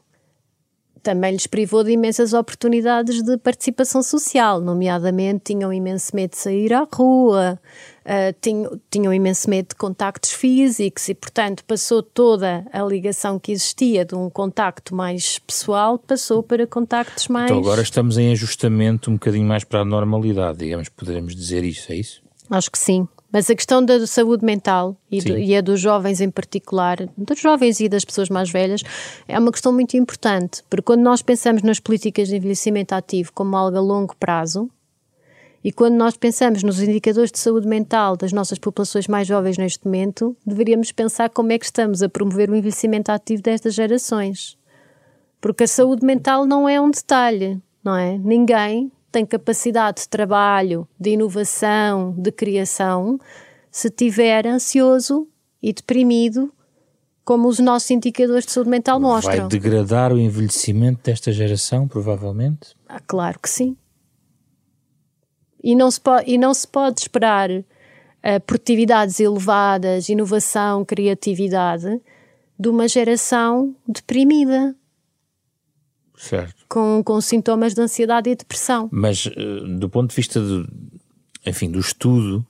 [1.01, 6.73] também lhes privou de imensas oportunidades de participação social, nomeadamente tinham imenso medo de sair
[6.73, 7.59] à rua,
[8.05, 13.51] uh, tinham, tinham imenso medo de contactos físicos e, portanto, passou toda a ligação que
[13.51, 17.49] existia de um contacto mais pessoal, passou para contactos mais.
[17.49, 21.91] Então agora estamos em ajustamento um bocadinho mais para a normalidade, digamos, poderemos dizer isso,
[21.91, 22.21] é isso?
[22.49, 23.07] Acho que sim.
[23.31, 27.39] Mas a questão da saúde mental e, do, e, a dos jovens em particular, dos
[27.39, 28.81] jovens e das pessoas mais velhas,
[29.25, 33.55] é uma questão muito importante, porque quando nós pensamos nas políticas de envelhecimento ativo como
[33.55, 34.69] algo a longo prazo,
[35.63, 39.85] e quando nós pensamos nos indicadores de saúde mental das nossas populações mais jovens neste
[39.85, 44.57] momento, deveríamos pensar como é que estamos a promover o envelhecimento ativo destas gerações.
[45.39, 48.17] Porque a saúde mental não é um detalhe, não é?
[48.17, 53.19] Ninguém tem capacidade de trabalho, de inovação, de criação,
[53.69, 55.27] se tiver ansioso
[55.61, 56.51] e deprimido,
[57.23, 59.37] como os nossos indicadores de saúde mental mostram.
[59.37, 62.75] Vai degradar o envelhecimento desta geração, provavelmente?
[62.87, 63.77] Ah, claro que sim.
[65.63, 67.63] E não se pode, e não se pode esperar uh,
[68.45, 72.01] produtividades elevadas, inovação, criatividade
[72.59, 74.75] de uma geração deprimida.
[76.15, 76.65] Certo.
[76.69, 78.87] Com, com sintomas de ansiedade e depressão.
[78.91, 80.67] Mas, uh, do ponto de vista do,
[81.45, 82.45] enfim, do estudo,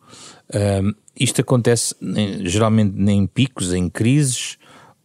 [0.50, 4.58] uh, isto acontece em, geralmente em picos, em crises,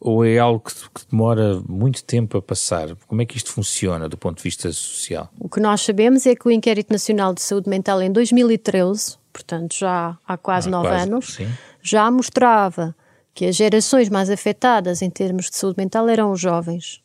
[0.07, 2.95] ou é algo que, que, demora muito tempo a passar?
[3.09, 5.29] Como é que isto funciona do ponto de vista social?
[5.38, 9.75] O que nós sabemos é que o Inquérito Nacional de Saúde Mental em 2013, portanto
[9.77, 11.49] já há quase nove anos, sim.
[11.83, 12.95] já mostrava
[13.35, 17.03] que as gerações mais afetadas em termos de saúde mental eram os jovens.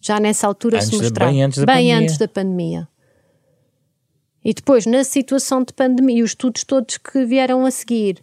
[0.00, 1.30] Já nessa altura antes se mostrava.
[1.30, 1.98] bem antes da bem pandemia.
[1.98, 2.88] antes da pandemia.
[4.44, 8.22] E depois, na situação de pandemia, os estudos todos que vieram a seguir,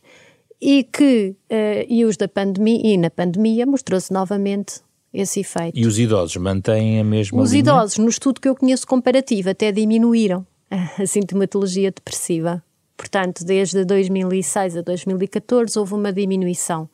[0.64, 4.80] e que, uh, e os da pandemia, e na pandemia mostrou-se novamente
[5.14, 5.78] esse efeito.
[5.78, 7.60] E os idosos mantêm a mesma Os linha?
[7.60, 12.64] idosos, no estudo que eu conheço comparativo, até diminuíram a sintomatologia depressiva.
[12.96, 16.90] Portanto, desde 2006 a 2014 houve uma diminuição.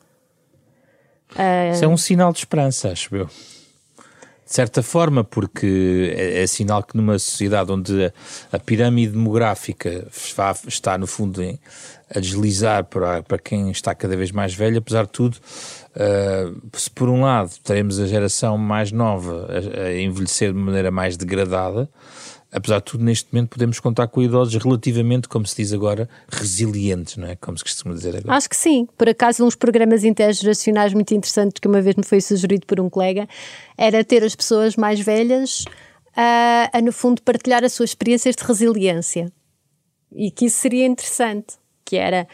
[1.32, 3.28] Uh, Isso é um sinal de esperança, acho eu
[4.50, 8.12] de certa forma, porque é, é, sinal que numa sociedade onde a,
[8.50, 11.56] a pirâmide demográfica está, está no fundo, em,
[12.12, 16.90] a deslizar para, para quem está cada vez mais velho, apesar de tudo, uh, se
[16.90, 21.88] por um lado teremos a geração mais nova a, a envelhecer de maneira mais degradada,
[22.52, 27.16] apesar de tudo, neste momento podemos contar com idosos relativamente, como se diz agora, resilientes,
[27.16, 27.36] não é?
[27.36, 28.34] Como se costuma dizer agora.
[28.36, 28.86] Acho que sim.
[28.98, 32.90] Por acaso, uns programas intergeracionais muito interessantes que uma vez me foi sugerido por um
[32.90, 33.28] colega
[33.76, 35.64] era ter as pessoas mais velhas
[36.16, 39.32] a, a no fundo, partilhar as suas experiências de resiliência.
[40.12, 42.26] E que isso seria interessante, que era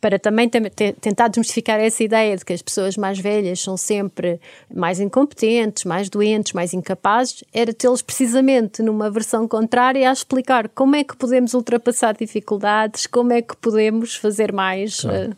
[0.00, 4.40] para também tentar desmistificar essa ideia de que as pessoas mais velhas são sempre
[4.74, 10.96] mais incompetentes, mais doentes, mais incapazes, era tê-los precisamente numa versão contrária a explicar como
[10.96, 15.00] é que podemos ultrapassar dificuldades, como é que podemos fazer mais.
[15.02, 15.30] Claro.
[15.30, 15.36] Uh,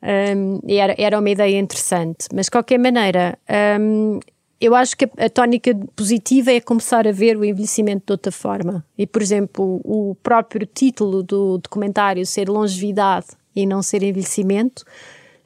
[0.00, 2.28] eh, um, e era, era uma ideia interessante.
[2.32, 3.38] Mas, de qualquer maneira,
[3.80, 4.20] um,
[4.60, 8.30] eu acho que a, a tónica positiva é começar a ver o envelhecimento de outra
[8.30, 8.84] forma.
[8.96, 13.26] E, por exemplo, o próprio título do documentário ser Longevidade
[13.62, 14.84] e não ser envelhecimento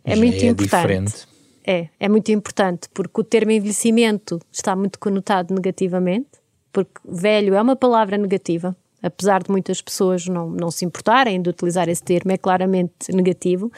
[0.05, 1.05] é Já muito é importante.
[1.05, 1.29] Diferente.
[1.65, 7.61] É, é muito importante, porque o termo envelhecimento está muito conotado negativamente porque velho é
[7.61, 12.33] uma palavra negativa, apesar de muitas pessoas não, não se importarem de utilizar esse termo,
[12.33, 13.71] é claramente negativo.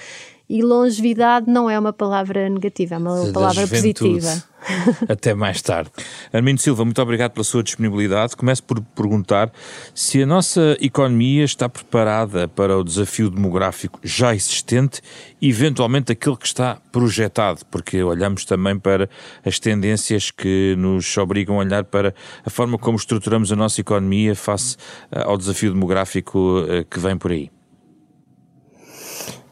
[0.54, 4.40] E longevidade não é uma palavra negativa, é uma palavra positiva.
[5.08, 5.90] Até mais tarde.
[6.32, 8.36] Armindo Silva, muito obrigado pela sua disponibilidade.
[8.36, 9.52] Começo por perguntar
[9.92, 15.00] se a nossa economia está preparada para o desafio demográfico já existente
[15.40, 19.10] e, eventualmente, aquele que está projetado, porque olhamos também para
[19.44, 24.36] as tendências que nos obrigam a olhar para a forma como estruturamos a nossa economia
[24.36, 24.76] face
[25.10, 27.50] eh, ao desafio demográfico eh, que vem por aí.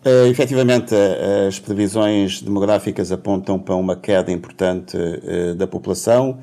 [0.04, 6.40] Uh, efetivamente, uh, as previsões demográficas apontam para uma queda importante uh, da população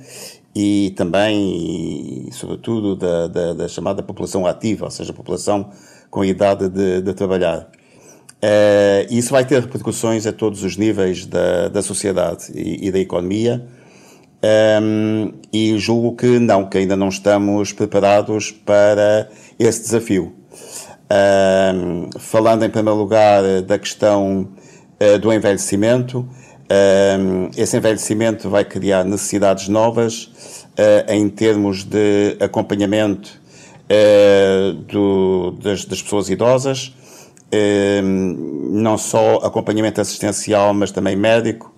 [0.55, 5.72] e também, e, sobretudo, da, da, da, chamada população ativa, ou seja, a população
[6.10, 7.70] com idade de, de trabalhar.
[8.41, 12.99] Uh, isso vai ter repercussões a todos os níveis da, da sociedade e, e da
[12.99, 13.68] economia.
[14.82, 19.30] Um, e julgo que não, que ainda não estamos preparados para
[19.60, 20.39] esse desafio.
[21.12, 24.47] Uh, falando em primeiro lugar da questão
[25.01, 33.38] uh, do envelhecimento, uh, esse envelhecimento vai criar necessidades novas ah, em termos de acompanhamento
[34.88, 36.93] do, das, das, pessoas idosas,
[38.72, 41.74] não só acompanhamento assistencial, mas também médico,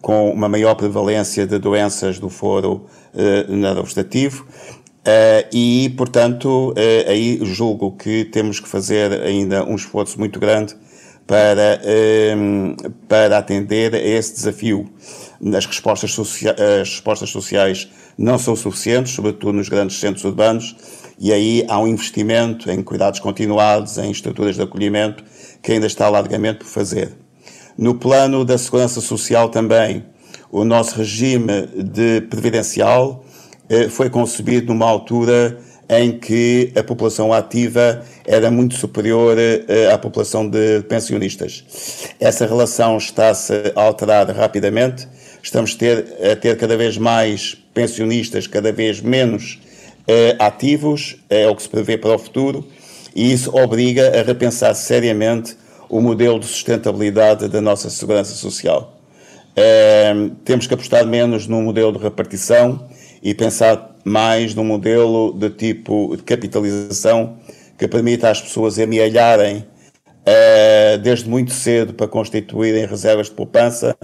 [0.00, 2.86] com uma maior prevalência de doenças do foro
[3.46, 4.46] neurovegetativo
[5.06, 10.74] Uh, e, portanto, uh, aí julgo que temos que fazer ainda um esforço muito grande
[11.24, 14.90] para, uh, para atender a esse desafio.
[15.56, 17.88] As respostas, as respostas sociais
[18.18, 20.74] não são suficientes, sobretudo nos grandes centros urbanos,
[21.20, 25.22] e aí há um investimento em cuidados continuados, em estruturas de acolhimento,
[25.62, 27.12] que ainda está largamente por fazer.
[27.78, 30.04] No plano da segurança social também,
[30.50, 33.24] o nosso regime de previdencial
[33.90, 35.58] foi concebido numa altura
[35.88, 41.64] em que a população ativa era muito superior eh, à população de pensionistas.
[42.18, 45.06] Essa relação está-se a alterar rapidamente.
[45.42, 49.60] Estamos ter, a ter cada vez mais pensionistas, cada vez menos
[50.08, 52.66] eh, ativos, é o que se prevê para o futuro,
[53.14, 55.56] e isso obriga a repensar seriamente
[55.88, 58.92] o modelo de sustentabilidade da nossa segurança social.
[60.44, 62.88] temos que apostar menos no modelo de repartição
[63.22, 67.36] e pensar mais num modelo de tipo de capitalização
[67.78, 73.96] que permita às pessoas amealharem uh, desde muito cedo para constituírem reservas de poupança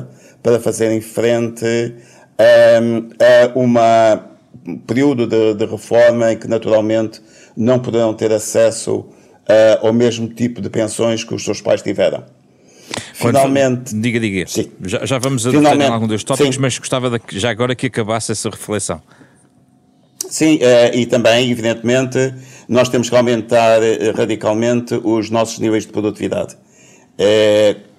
[0.43, 1.95] para fazerem frente
[2.39, 4.33] um, a uma
[4.67, 7.21] um período de, de, reforma em que naturalmente
[7.57, 12.25] não poderão ter acesso uh, ao mesmo tipo de pensões que os seus pais tiveram.
[13.13, 13.95] Finalmente.
[13.95, 14.47] Diga, diga.
[14.47, 14.71] Sim.
[14.85, 16.61] Já, já vamos a detalhar algum dos tópicos, sim.
[16.61, 19.01] mas gostava de, já agora que acabasse essa reflexão.
[20.29, 22.35] Sim, uh, e também, evidentemente,
[22.69, 26.57] nós temos que aumentar uh, radicalmente os nossos níveis de produtividade.
[27.19, 27.93] Uh,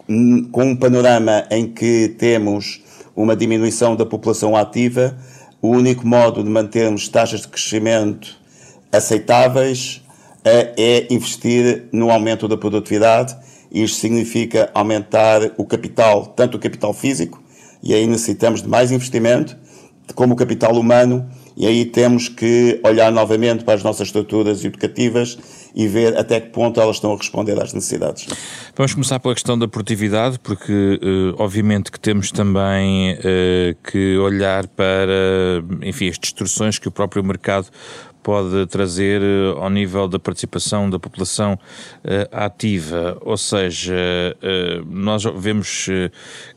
[0.51, 2.81] com um panorama em que temos
[3.15, 5.15] uma diminuição da população ativa,
[5.61, 8.35] o único modo de mantermos taxas de crescimento
[8.91, 10.01] aceitáveis
[10.43, 13.33] é investir no aumento da produtividade
[13.73, 17.41] isto significa aumentar o capital, tanto o capital físico,
[17.81, 19.57] e aí necessitamos de mais investimento,
[20.15, 25.37] como o capital humano, e aí temos que olhar novamente para as nossas estruturas educativas
[25.75, 28.27] e ver até que ponto elas estão a responder às necessidades.
[28.75, 34.67] Vamos começar pela questão da produtividade, porque uh, obviamente que temos também uh, que olhar
[34.67, 37.67] para, enfim, as distorções que o próprio mercado
[38.23, 41.59] pode trazer uh, ao nível da participação da população
[42.31, 43.95] ativa, ou seja,
[44.87, 45.87] nós vemos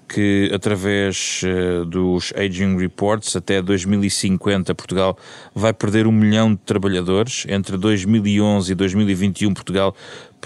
[0.09, 1.43] que através
[1.89, 5.17] dos Aging Reports até 2050 Portugal
[5.55, 7.45] vai perder um milhão de trabalhadores.
[7.49, 9.95] Entre 2011 e 2021 Portugal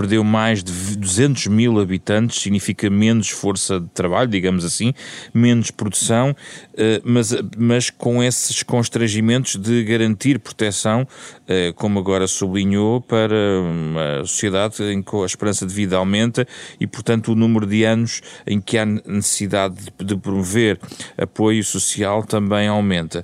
[0.01, 4.95] perdeu mais de 200 mil habitantes, significa menos força de trabalho, digamos assim,
[5.35, 6.35] menos produção,
[6.75, 11.07] eh, mas, mas com esses constrangimentos de garantir proteção,
[11.47, 16.49] eh, como agora sublinhou, para uma sociedade em que a esperança de vida aumenta
[16.81, 20.81] e, portanto, o número de anos em que há necessidade de promover
[21.19, 23.23] apoio social também aumenta.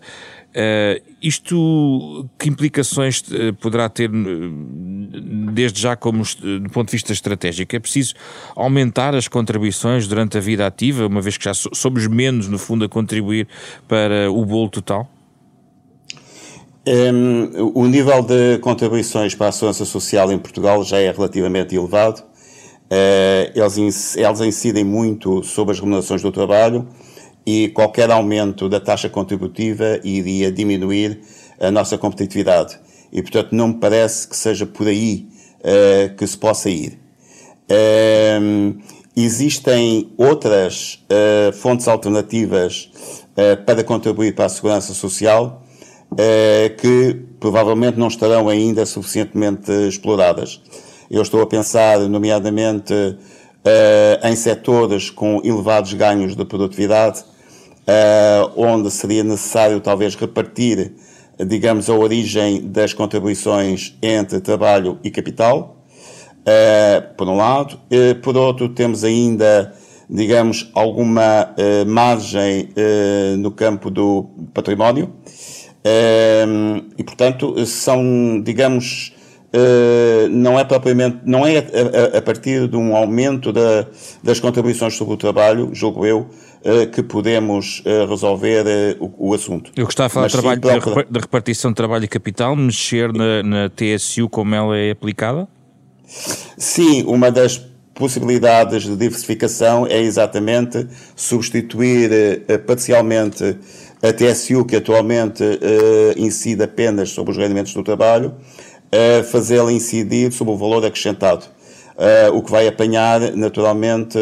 [0.56, 4.50] Uh, isto, que implicações uh, poderá ter, uh,
[5.52, 7.76] desde já, como do ponto de vista estratégico?
[7.76, 8.14] É preciso
[8.54, 12.58] aumentar as contribuições durante a vida ativa, uma vez que já so somos menos, no
[12.58, 13.46] fundo, a contribuir
[13.86, 15.10] para o bolo total?
[16.88, 22.22] Um, o nível de contribuições para a segurança social em Portugal já é relativamente elevado.
[23.54, 26.88] eles, eles incidem muito sobre as remunerações do trabalho
[27.46, 31.20] e qualquer aumento da taxa contributiva iria diminuir
[31.60, 32.76] a nossa competitividade.
[33.12, 35.28] E, portanto, não me parece que seja por aí
[35.60, 36.98] uh, que se possa ir.
[37.70, 38.76] Uh,
[39.16, 42.90] existem outras uh, fontes alternativas
[43.66, 45.62] para contribuir para a segurança social
[46.80, 50.58] que provavelmente não estarão ainda suficientemente exploradas.
[51.10, 52.94] Eu estou a pensar, nomeadamente,
[54.24, 57.22] em setores com elevados ganhos de produtividade,
[58.56, 60.92] onde seria necessário talvez repartir
[61.44, 65.82] digamos, a origem das contribuições entre trabalho e capital,
[66.40, 67.78] uh, por um lado.
[67.90, 69.72] Uh, por outro, temos ainda,
[70.08, 72.68] digamos, alguma uh, margem
[73.38, 75.12] no campo do património.
[76.96, 79.12] e, portanto, são, digamos,
[80.30, 83.86] não é propriamente, não é a, a, a partir de um aumento da,
[84.22, 86.45] das contribuições sobre o trabalho, julgo eu, eh,
[86.92, 89.70] que podemos eh, resolver eh, o, o, assunto.
[89.76, 93.68] Eu gostava de falar trabalho, sim, da repartição de trabalho e capital, mexer na, na
[93.68, 95.46] TSU como ela é aplicada?
[96.58, 102.10] Sim, uma das possibilidades de diversificação é exatamente substituir
[102.66, 103.56] parcialmente
[104.02, 105.42] a TSU, que atualmente
[106.16, 108.34] incide apenas sobre os rendimentos do trabalho,
[109.32, 111.46] fazê-la incidir sobre o valor acrescentado,
[112.34, 114.18] o que vai apanhar naturalmente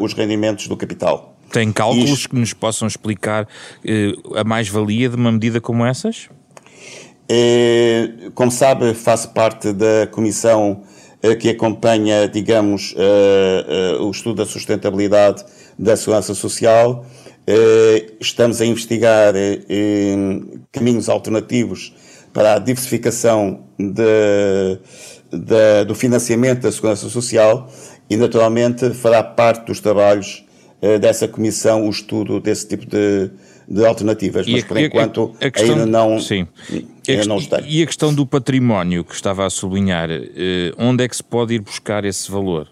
[0.00, 1.31] os rendimentos do capital.
[1.52, 2.30] Tem cálculos Isto...
[2.30, 3.46] que nos possam explicar
[3.84, 6.30] eh, a mais-valia de uma medida como essas?
[7.28, 10.82] É, como sabe, faço parte da comissão
[11.22, 15.44] eh, que acompanha, digamos, eh, o estudo da sustentabilidade
[15.78, 17.04] da segurança social.
[18.20, 19.34] Estamos a investigar
[20.70, 21.92] caminhos alternativos
[22.32, 24.78] para a diversificação de,
[25.32, 27.68] de, do financiamento da segurança social
[28.08, 30.44] e, naturalmente, fará parte dos trabalhos
[31.00, 33.30] dessa comissão o estudo desse tipo de,
[33.68, 36.46] de alternativas, mas a, por enquanto a, a questão, ainda não, sim.
[37.08, 37.60] ainda não está.
[37.60, 41.54] E a questão do património que estava a sublinhar, eh, onde é que se pode
[41.54, 42.68] ir buscar esse valor?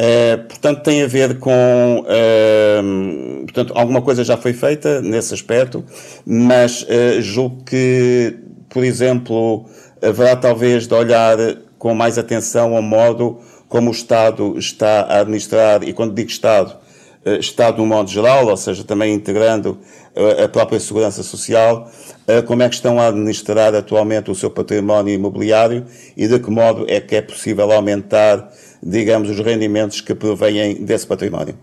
[0.00, 2.04] Uh, portanto, tem a ver com.
[2.04, 5.84] Uh, portanto, alguma coisa já foi feita nesse aspecto,
[6.24, 6.86] mas
[7.20, 8.36] julgo que,
[8.68, 9.66] por exemplo,
[10.00, 11.36] haverá talvez de olhar
[11.78, 16.76] com mais atenção ao modo como o Estado está a administrar, e quando digo Estado,
[17.24, 19.78] eh, Estado no modo geral, ou seja, também integrando
[20.14, 21.90] eh, a própria segurança social,
[22.26, 25.84] eh, como é que estão a administrar atualmente o seu património imobiliário
[26.16, 28.50] e de que modo é que é possível aumentar,
[28.82, 31.54] digamos, os rendimentos que provêm desse património.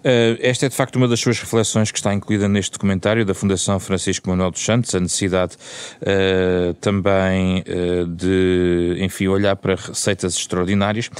[0.00, 3.34] Uh, esta é de facto uma das suas reflexões que está incluída neste documentário da
[3.34, 5.56] Fundação Francisco Manuel dos Santos, a necessidade
[6.00, 11.10] uh, também uh, de, enfim, olhar para receitas extraordinárias.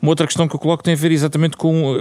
[0.00, 1.94] Uma outra questão que eu coloco tem a ver exatamente com,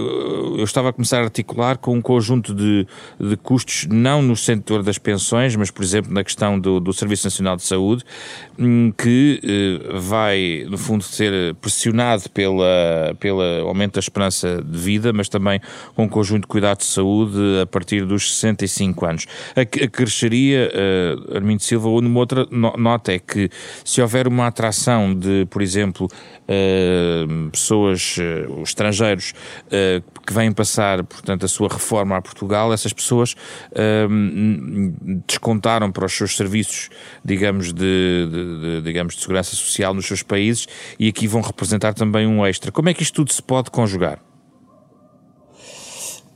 [0.57, 2.87] eu estava a começar a articular com um conjunto de,
[3.19, 7.25] de custos, não no setor das pensões, mas por exemplo na questão do, do Serviço
[7.27, 8.05] Nacional de Saúde,
[8.57, 9.41] um, que
[9.95, 15.59] vai, no fundo, ser pressionado pela, pela aumento da esperança de vida, mas também
[15.95, 19.25] com um conjunto de cuidados de saúde a partir dos 65 anos.
[19.55, 23.49] Acresceria, uh, Armindo Silva, uma outra nota é que
[23.83, 29.33] se houver uma atração de, por exemplo, uh, pessoas, uh, estrangeiros,
[30.25, 33.35] que vêm passar, portanto, a sua reforma a Portugal, essas pessoas
[35.27, 36.89] descontaram para os seus serviços,
[37.23, 40.67] digamos de, de, de, digamos, de segurança social nos seus países
[40.99, 42.71] e aqui vão representar também um extra.
[42.71, 44.19] Como é que isto tudo se pode conjugar?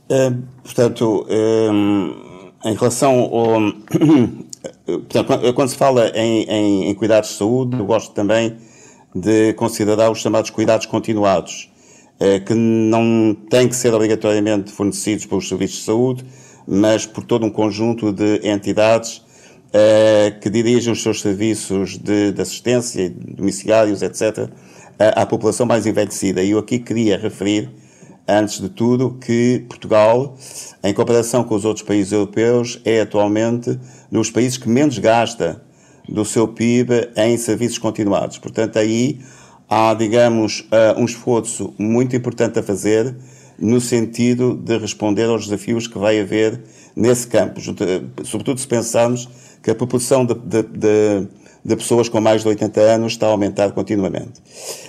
[0.04, 3.72] Uh, portanto, um, em relação ao.
[4.84, 8.56] portanto, quando se fala em, em, em, cuidados de saúde, eu gosto também
[9.14, 11.70] de considerar os chamados cuidados continuados,
[12.20, 16.24] uh, que não têm que ser obrigatoriamente fornecidos pelos serviços de saúde,
[16.66, 22.42] mas por todo um conjunto de entidades uh, que dirigem os seus serviços de, de
[22.42, 24.50] assistência, domiciliários, etc.,
[24.98, 26.40] à população mais envelhecida.
[26.42, 27.68] E eu aqui queria referir
[28.26, 30.36] antes de tudo, que Portugal,
[30.82, 33.78] em comparação com os outros países europeus, é atualmente
[34.10, 35.62] dos países que menos gasta
[36.08, 38.38] do seu PIB em serviços continuados.
[38.38, 39.20] Portanto, aí
[39.68, 43.16] há, digamos, eh, um esforço muito importante a fazer
[43.58, 46.60] no sentido de responder aos desafios que vai haver
[46.94, 47.60] nesse campo,
[48.24, 49.28] sobretudo se pensarmos
[49.62, 51.28] que a proporção de, de, de
[51.64, 54.42] de pessoas com mais de 80 anos está a aumentar continuamente.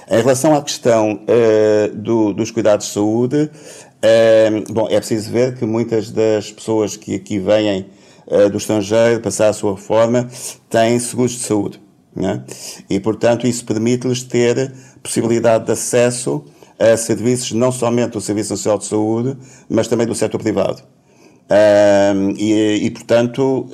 [0.09, 5.55] Em relação à questão uh, do, dos cuidados de saúde, uh, bom, é preciso ver
[5.55, 7.85] que muitas das pessoas que aqui vêm
[8.27, 10.27] uh, do estrangeiro passar a sua reforma
[10.69, 11.81] têm seguros de saúde.
[12.13, 12.43] Né?
[12.89, 16.43] E, portanto, isso permite-lhes ter possibilidade de acesso
[16.77, 19.37] a serviços não somente do Serviço Nacional de Saúde,
[19.69, 20.81] mas também do setor privado.
[22.37, 23.69] e, e, portanto,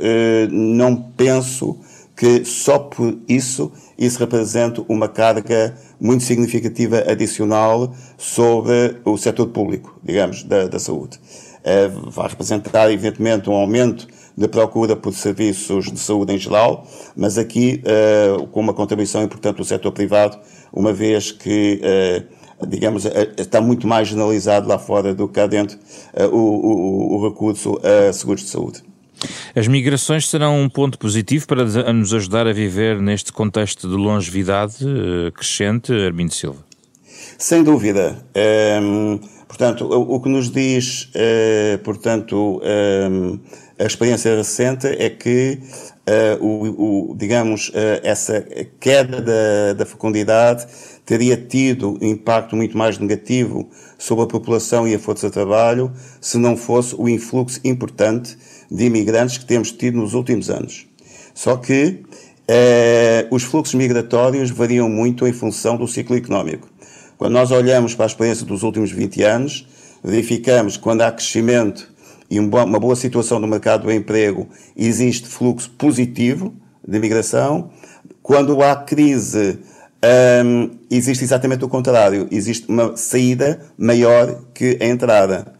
[0.51, 1.79] não penso
[2.21, 9.99] que só por isso isso representa uma carga muito significativa adicional sobre o setor público,
[10.03, 11.19] digamos, da, da saúde.
[11.65, 14.07] Uh, vai representar, evidentemente, um aumento
[14.37, 19.57] da procura por serviços de saúde em geral, mas aqui uh, com uma contribuição importante
[19.57, 20.37] do setor privado,
[20.71, 25.79] uma vez que, uh, digamos, está muito mais generalizado lá fora do que cá dentro
[26.31, 28.90] o, o, o recurso a seguros de saúde.
[29.53, 34.77] As migrações serão um ponto positivo para nos ajudar a viver neste contexto de longevidade
[34.81, 36.63] eh, crescente, Armindo Silva?
[37.37, 38.23] Sem dúvida.
[38.33, 43.39] Um, ehm, portanto, o, o, que nos diz, uh, portanto, um, ehm,
[43.77, 45.59] a experiência recente é que,
[46.39, 48.45] uh, o, o, digamos, uh, essa
[48.79, 50.65] queda da, da fecundidade
[51.05, 55.91] teria tido impacto muito mais negativo sobre a população e a força de trabalho
[56.21, 58.37] se não fosse o influxo importante
[58.71, 60.87] de imigrantes que temos tido nos últimos anos.
[61.35, 61.99] Só que
[62.47, 66.69] eh, os fluxos migratórios variam muito em função do ciclo económico.
[67.17, 69.67] Quando nós olhamos para a experiência dos últimos 20 anos,
[70.03, 71.91] verificamos que quando há crescimento
[72.29, 76.53] e uma boa situação no mercado do emprego, existe fluxo positivo
[76.87, 77.69] de migração.
[78.23, 79.59] Quando há crise,
[80.43, 82.27] um, existe exatamente o contrário.
[82.31, 85.53] Existe uma saída maior que a entrada.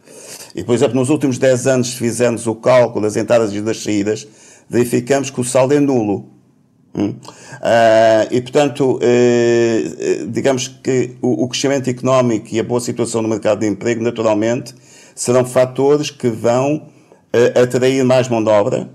[0.54, 3.82] E, por exemplo, nos últimos 10 anos, se fizermos o cálculo das entradas e das
[3.82, 4.26] saídas,
[4.68, 6.28] verificamos que o saldo é nulo.
[6.94, 7.08] Hum?
[7.08, 13.28] Uh, e, portanto, uh, digamos que o, o, crescimento económico e a boa situação no
[13.28, 14.74] mercado de emprego, naturalmente,
[15.14, 18.90] serão fatores que vão uh, atrair mais mão de obra.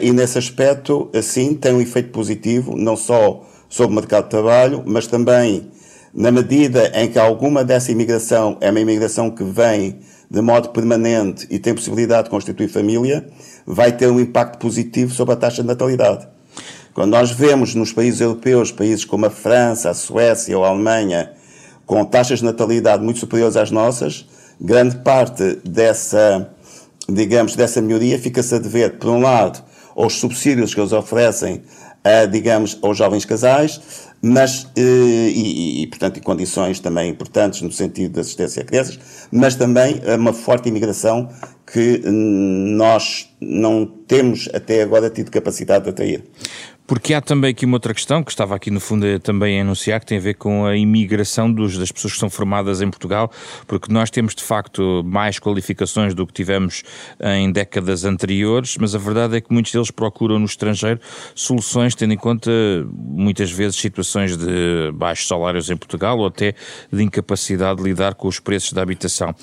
[0.00, 4.82] e, nesse aspecto, assim, tem um efeito positivo, não só sobre o mercado de trabalho,
[4.86, 5.70] mas também
[6.14, 10.00] na medida em que alguma dessa imigração é uma imigração que vem
[10.32, 13.28] de modo permanente e tem possibilidade de constituir família,
[13.66, 16.26] vai ter um impacto positivo sobre a taxa de natalidade.
[16.94, 21.32] Quando nós vemos nos países europeus, países como a França, a Suécia ou a Alemanha,
[21.84, 24.26] com taxas de natalidade muito superiores às nossas,
[24.58, 26.50] grande parte dessa,
[27.06, 29.62] digamos, dessa melhoria fica-se a dever, por um lado,
[29.94, 31.62] aos subsídios que eles oferecem,
[32.04, 33.80] a, digamos, aos jovens casais,
[34.20, 34.80] mas, eh,
[35.34, 38.98] e, e, portanto, em condições também importantes no sentido de assistência a crianças,
[39.30, 41.28] mas também uma forte imigração
[41.66, 46.24] que nós não temos até agora tido capacidade de atrair.
[46.86, 50.00] Porque há também aqui uma outra questão que estava aqui no fundo também a enunciar,
[50.00, 53.30] que tem a ver com a imigração dos, das pessoas que são formadas em Portugal,
[53.66, 56.82] porque nós temos de facto mais qualificações do que tivemos
[57.20, 61.00] em décadas anteriores, mas a verdade é que muitos deles procuram no estrangeiro
[61.34, 62.50] soluções tendo em conta
[62.92, 66.54] muitas vezes situações de baixos salários em Portugal ou até
[66.92, 69.34] de incapacidade de lidar com os preços da habitação.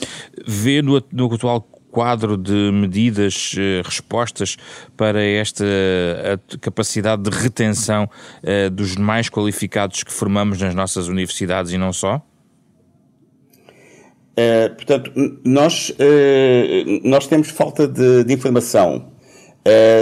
[0.45, 1.67] Vê no, no atual
[1.99, 4.55] quadro de medidas, eh, respostas
[4.95, 5.65] para esta
[6.61, 8.09] capacidade de retenção
[8.41, 12.25] eh, dos mais qualificados que formamos nas nossas universidades e não só?
[14.37, 15.11] É, portanto,
[15.43, 15.93] nós,
[17.03, 19.11] nós temos falta de, de informação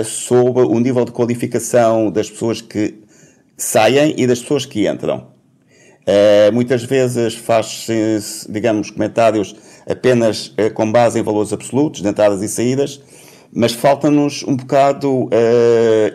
[0.05, 2.99] sobre o nível de qualificação das pessoas que
[3.57, 5.31] saem e das pessoas que entram.
[6.53, 9.55] muitas vezes faz-se, digamos, comentários
[9.89, 13.01] apenas uh, com base em valores absolutos, de entradas e saídas,
[13.53, 15.29] mas falta-nos um bocado uh,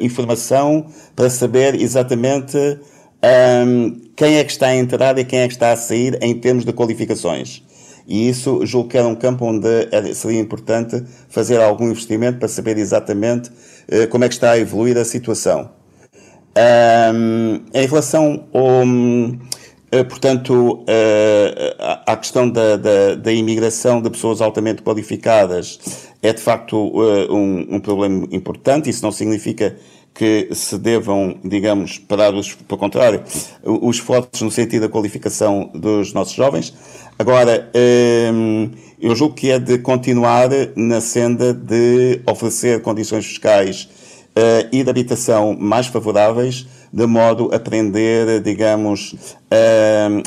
[0.00, 2.78] informação para saber exatamente um,
[3.22, 6.34] ehm, quem é que está a entrar e quem é que está a sair em
[6.34, 7.62] termos de qualificações.
[8.06, 9.68] E isso julgo que era um campo onde
[10.14, 14.98] seria importante fazer algum investimento para saber exatamente uh, como é que está a evoluir
[14.98, 15.70] a situação.
[16.54, 19.61] Um, ehm, em relação ao eh,
[20.04, 21.76] portanto, eh,
[22.06, 25.78] a questão da, da, da, imigração de pessoas altamente qualificadas
[26.22, 28.88] é de facto eh, um, um, problema importante.
[28.88, 29.76] Isso não significa
[30.14, 33.22] que se devam, digamos, parar os, pelo contrário,
[33.62, 36.72] os esforços no sentido da qualificação dos nossos jovens.
[37.18, 37.70] Agora,
[39.00, 43.88] eu julgo que é de continuar na senda de oferecer condições fiscais
[44.70, 49.14] e de habitação mais favoráveis de modo a prender, digamos,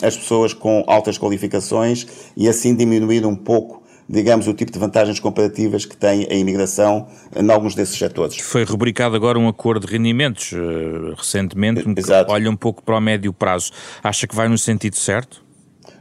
[0.01, 5.19] as pessoas com altas qualificações e assim diminuir um pouco digamos, o tipo de vantagens
[5.19, 8.37] comparativas que tem a imigração em alguns desses setores.
[8.37, 13.01] Foi rubricado agora um acordo de rendimentos uh, recentemente, que olha um pouco para o
[13.01, 13.71] médio prazo.
[14.03, 15.43] Acha que vai no sentido certo?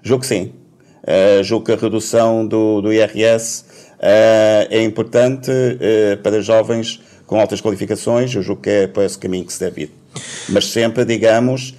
[0.02, 0.52] Julgo que sim.
[1.02, 5.50] Uh, julgo que a redução do, do IRS uh, é importante
[6.22, 8.34] para jovens com altas qualificações.
[8.34, 10.03] Eu julgo que é para esse caminho que se deve ir
[10.48, 11.74] mas sempre, digamos,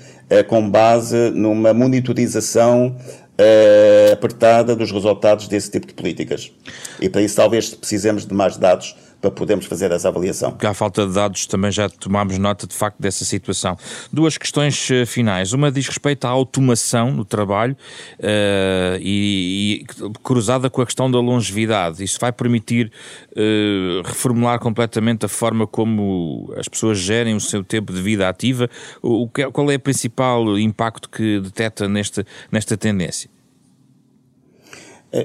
[0.48, 2.96] com base numa monitorização
[3.40, 6.52] uh, apertada dos resultados desse tipo de políticas.
[7.00, 10.52] E para isso talvez precisemos de mais dados para podermos fazer essa avaliação.
[10.52, 13.76] Porque há falta de dados, também já tomámos nota de facto dessa situação.
[14.12, 15.52] Duas questões uh, finais.
[15.52, 17.76] Uma diz respeito à automação no trabalho
[18.20, 22.04] uh, e, e, cruzada com a questão da longevidade.
[22.04, 22.92] Isso vai permitir
[23.32, 28.70] uh, reformular completamente a forma como as pessoas gerem o seu tempo de vida ativa.
[29.02, 33.35] O, qual é o principal impacto que detecta nesta, nesta tendência?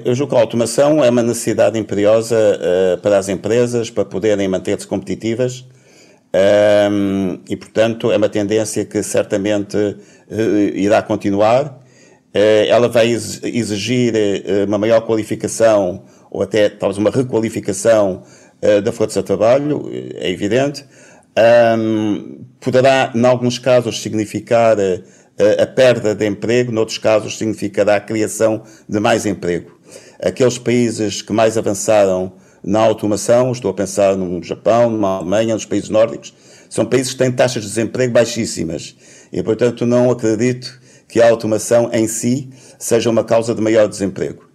[0.05, 4.47] Eu julgo que a automação é uma necessidade imperiosa uh, para as empresas para poderem
[4.47, 5.65] manter-se competitivas
[6.89, 10.39] um, e, portanto, é uma tendência que certamente uh,
[10.73, 11.77] irá continuar.
[12.33, 14.13] Uh, ela vai exigir
[14.65, 18.23] uma maior qualificação ou até talvez uma requalificação
[18.83, 20.85] da força de trabalho, é evidente.
[21.77, 24.77] Um, poderá, em alguns casos, significar
[25.59, 29.80] a perda de emprego, noutros casos, significará a criação de mais emprego
[30.21, 32.31] aqueles países que mais avançaram
[32.63, 36.33] na automação, estou a pensar no Japão, na Alemanha, nos países nórdicos,
[36.69, 38.95] são países que têm taxas de desemprego baixíssimas.
[39.33, 42.49] E, portanto, não acredito que a automação em si
[42.79, 44.49] seja uma causa de maior desemprego.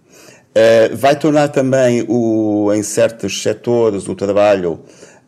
[0.57, 4.79] Uh, vai tornar também, o, em certos setores, o trabalho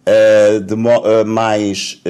[0.08, 2.02] uh, de, uh, mais,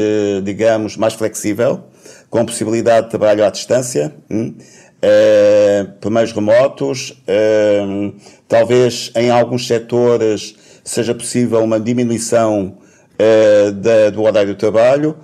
[0.44, 1.84] digamos, mais flexível,
[2.30, 4.14] com possibilidade de trabalho à distância.
[4.32, 4.56] Hum?
[5.04, 8.14] Uh, por meios remotos, uh,
[8.48, 12.78] talvez em alguns setores seja possível uma diminuição
[13.14, 15.18] uh, da, do horário de trabalho,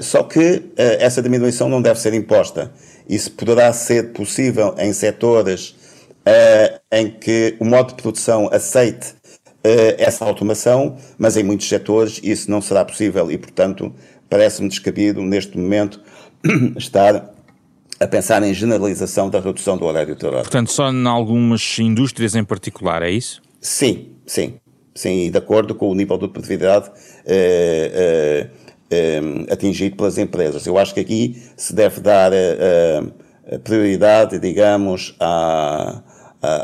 [0.00, 2.72] só que essa diminuição não deve ser imposta.
[3.08, 5.76] Isso poderá ser possível em setores
[6.90, 9.14] em que o modo de produção aceite
[9.98, 13.94] essa automação, mas em muitos setores isso não será possível e, portanto,
[14.28, 16.00] parece-me descabido neste momento
[16.76, 17.35] estar
[17.98, 20.42] a pensar em generalização da redução do horário de trabalho.
[20.42, 23.40] Portanto, só em algumas indústrias em particular, é isso?
[23.60, 24.54] Sim, sim.
[24.94, 26.90] Sim, de acordo com o nível de produtividade
[27.26, 29.20] eh, eh, eh,
[29.52, 30.66] atingido pelas empresas.
[30.66, 33.02] Eu acho que aqui se deve dar eh,
[33.46, 36.02] eh, prioridade, digamos, à,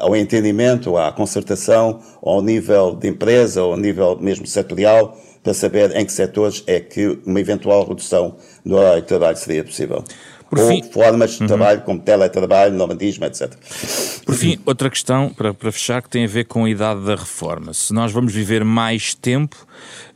[0.01, 6.07] ao entendimento, à concertação, ao nível de empresa, ao nível mesmo setorial, para saber em
[6.07, 10.05] que setores é que uma eventual redução do horário de trabalho seria possível.
[10.53, 10.83] Por ou fim...
[10.83, 11.47] formas de uhum.
[11.47, 13.55] trabalho como teletrabalho, nomadismo, etc.
[14.27, 17.17] Por fim, outra questão para, para fechar que tem a ver com a idade da
[17.17, 17.73] reforma.
[17.73, 19.57] Se nós vamos viver mais tempo,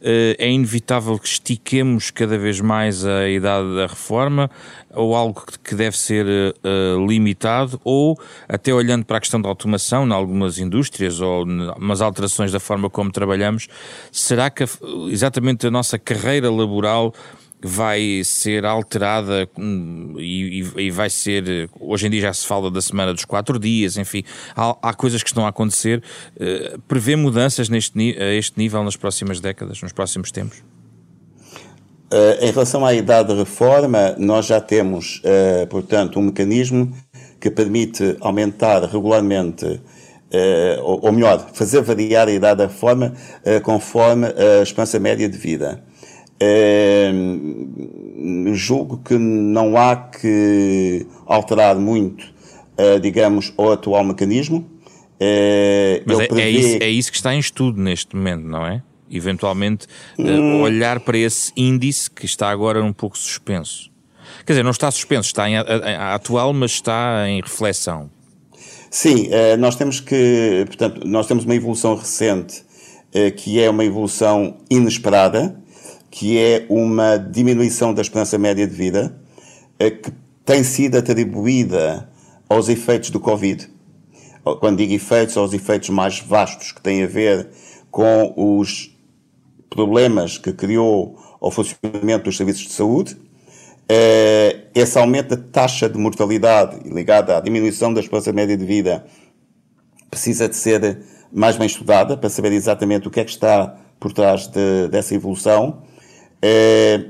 [0.03, 4.51] eh, é inevitável que estiquemos cada vez mais a idade da reforma
[4.93, 10.07] ou algo que deve ser uh, limitado ou até olhando para a questão da automação
[10.07, 13.69] em algumas indústrias ou umas alterações da forma como trabalhamos,
[14.13, 14.65] será que
[15.11, 17.15] exatamente a nossa carreira laboral
[17.63, 21.69] vai ser alterada hum, e, e, vai ser.
[21.81, 24.23] Hoje em dia já se fala da semana dos quatro dias, enfim,
[24.55, 26.03] há, há coisas que estão a acontecer.
[26.37, 30.59] Uh, prevê mudanças neste, a este nível nas próximas décadas, nos próximos tempos?
[32.13, 36.95] Uh, em relação à idade de reforma, nós já temos, uh, portanto, um mecanismo
[37.41, 39.81] que permite aumentar regularmente
[40.27, 43.13] Uh, ou, ou, melhor, fazer variar a idade da reforma
[43.45, 45.81] uh, conforme a esperança média de vida.
[46.39, 47.11] É,
[48.53, 52.25] julgo que não há que alterar muito,
[52.77, 54.67] é, digamos, o atual mecanismo.
[55.19, 56.51] É, Mas é, prevê...
[56.51, 58.83] isso, é, isso, que está em estudo neste momento, não é?
[59.11, 59.87] Eventualmente
[60.19, 60.61] hum...
[60.63, 63.91] olhar para esse índice que está agora um pouco suspenso.
[64.45, 68.11] Quer dizer, não está suspenso, está em, a, a, atual, mas está em reflexão.
[68.91, 69.29] Sim,
[69.59, 72.65] nós temos que, portanto, nós temos uma evolução recente
[73.37, 75.57] que é uma evolução inesperada,
[76.17, 79.15] que é uma diminuição da esperança média de vida
[79.79, 80.11] eh, que
[80.47, 82.09] tem sido atribuída
[82.49, 83.69] aos efeitos do Covid.
[84.59, 87.51] Quando digo efeitos, aos efeitos mais vastos que têm a ver
[87.91, 88.97] com os
[89.69, 93.15] problemas que criou ao funcionamento dos serviços de saúde,
[93.87, 99.05] eh, esse aumento da taxa de mortalidade ligada à diminuição da esperança média de vida
[100.09, 100.99] precisa de ser
[101.31, 105.15] mais bem estudada para saber exatamente o que é que está por trás de, dessa
[105.15, 105.83] evolução
[106.43, 107.05] é,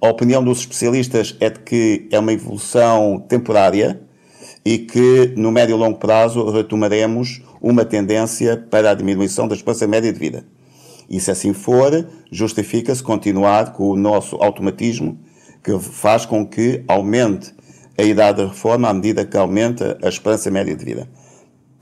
[0.00, 4.00] a opinião dos especialistas é de que é uma evolução temporária
[4.64, 9.86] e que no médio e longo prazo retomaremos uma tendência para a diminuição da esperança
[9.86, 10.44] média de vida.
[11.08, 15.18] E se assim for, justifica-se continuar com o nosso automatismo
[15.62, 17.54] que faz com que aumente
[17.98, 21.08] a idade da reforma à medida que aumenta a esperança média de vida.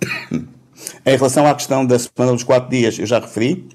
[1.05, 3.69] em relação à questão da semana dos quatro dias, eu já referi,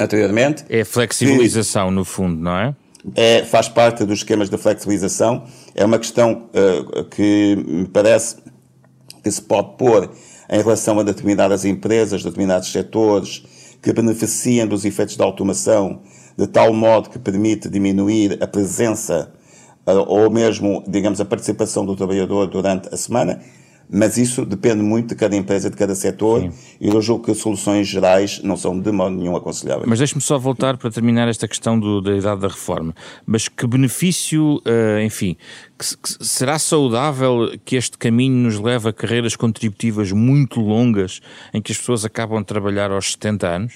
[0.00, 0.64] anteriormente.
[0.68, 2.74] É flexibilização, que, no fundo, não é?
[3.14, 5.44] é, faz parte dos esquemas de flexibilização.
[5.74, 8.36] É uma questão uh, que me parece
[9.22, 10.10] que se pode pôr
[10.48, 13.42] em relação a determinadas empresas, determinados setores
[13.82, 16.00] que beneficiam dos efeitos da automação
[16.36, 19.32] de tal modo que permite diminuir a presença
[19.86, 23.40] uh, ou mesmo, digamos, a participação do trabalhador durante a semana
[23.92, 26.52] mas isso depende muito de cada empresa, de cada setor, Sim.
[26.80, 29.88] e eu julgo que soluções gerais não são de modo nenhum aconselháveis.
[29.88, 32.94] Mas deixe-me só voltar para terminar esta questão do, da idade da reforma.
[33.26, 35.36] Mas que benefício, uh, enfim,
[35.76, 41.20] que, que será saudável que este caminho nos leve a carreiras contributivas muito longas,
[41.52, 43.74] em que as pessoas acabam de trabalhar aos 70 anos?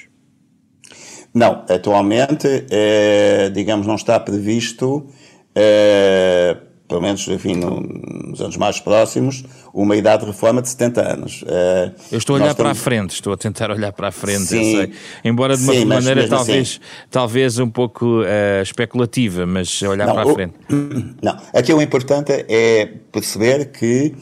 [1.35, 5.09] Não, atualmente, é, digamos, não está previsto.
[5.53, 6.57] É,
[6.89, 11.43] pelo menos, enfim, nos anos mais próximos, uma idade de reforma de 70 anos.
[11.43, 14.45] Uh, eu estou a olhar para a frente, estou a tentar olhar para a frente,
[14.45, 14.93] sim,
[15.25, 20.07] embora de uma sim, maneira assim- talvez, assim, talvez um pouco uh, especulativa, mas olhar
[20.07, 20.55] não, para a frente.
[21.23, 24.15] Não, aqui o importante é perceber que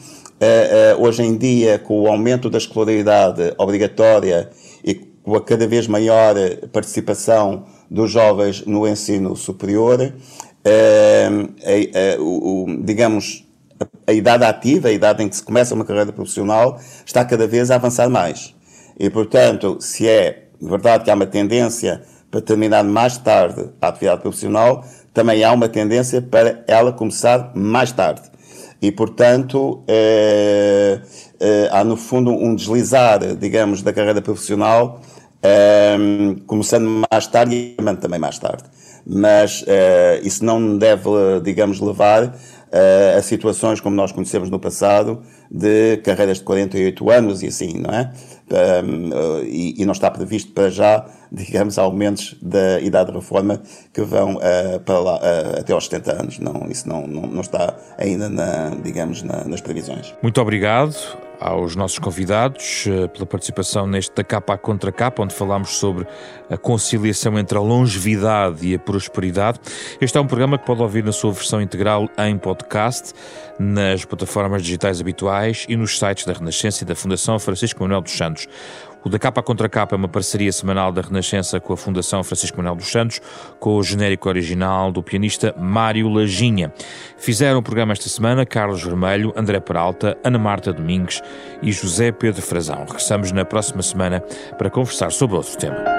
[0.43, 4.49] uh, hoje em dia, com o aumento da escolaridade obrigatória
[4.83, 6.35] e com a cada vez maior
[6.71, 10.13] participação dos jovens no ensino superior, uh,
[12.19, 13.45] o, o, digamos,
[13.79, 17.47] a, a, idade ativa, a idade em que se começa uma carreira profissional, está cada
[17.47, 18.55] vez a avançar mais.
[18.99, 22.01] E, portanto, se é verdade que há uma tendência
[22.31, 27.91] para terminar mais tarde a atividade profissional, também há uma tendência para ela começar mais
[27.91, 28.21] tarde.
[28.81, 29.83] E, portanto,
[31.71, 34.99] há no fundo um deslizar, digamos, da carreira profissional,
[36.47, 38.63] começando mais tarde e também mais tarde
[39.05, 39.65] mas uh,
[40.23, 41.09] isso não deve,
[41.43, 47.43] digamos, levar uh, a situações como nós conhecemos no passado, de carreiras de 48 anos
[47.43, 48.11] e assim, não é?
[48.49, 53.61] uh, e, e, não está previsto para já, digamos, aumentos da idade de reforma
[53.93, 54.39] que vão
[54.85, 55.19] para lá,
[55.59, 56.39] até aos 70 anos.
[56.39, 60.13] Não, isso não, não, não está ainda, na, digamos, na, nas previsões.
[60.21, 60.95] Muito obrigado
[61.43, 66.07] aos nossos convidados eh, pela participação neste da capa à contra capa, onde falámos sobre
[66.49, 69.59] a conciliação entre a longevidade e a prosperidade.
[69.99, 73.13] Este é um programa que pode ouvir na sua versão integral em podcast,
[73.59, 78.13] nas plataformas digitais habituais e nos sites da Renascença e da Fundação Francisco Manuel dos
[78.13, 78.47] Santos.
[79.03, 82.57] O da Capa Contra Capa é uma parceria semanal da Renascença com a Fundação Francisco
[82.57, 83.19] Manuel dos Santos,
[83.59, 86.73] com o genérico original do pianista Mário Lajinha.
[87.17, 91.21] Fizeram o programa esta semana Carlos Vermelho, André Peralta, Ana Marta Domingues
[91.61, 92.79] e José Pedro Frazão.
[92.85, 94.21] Regressamos na próxima semana
[94.57, 95.92] para conversar sobre outro tema.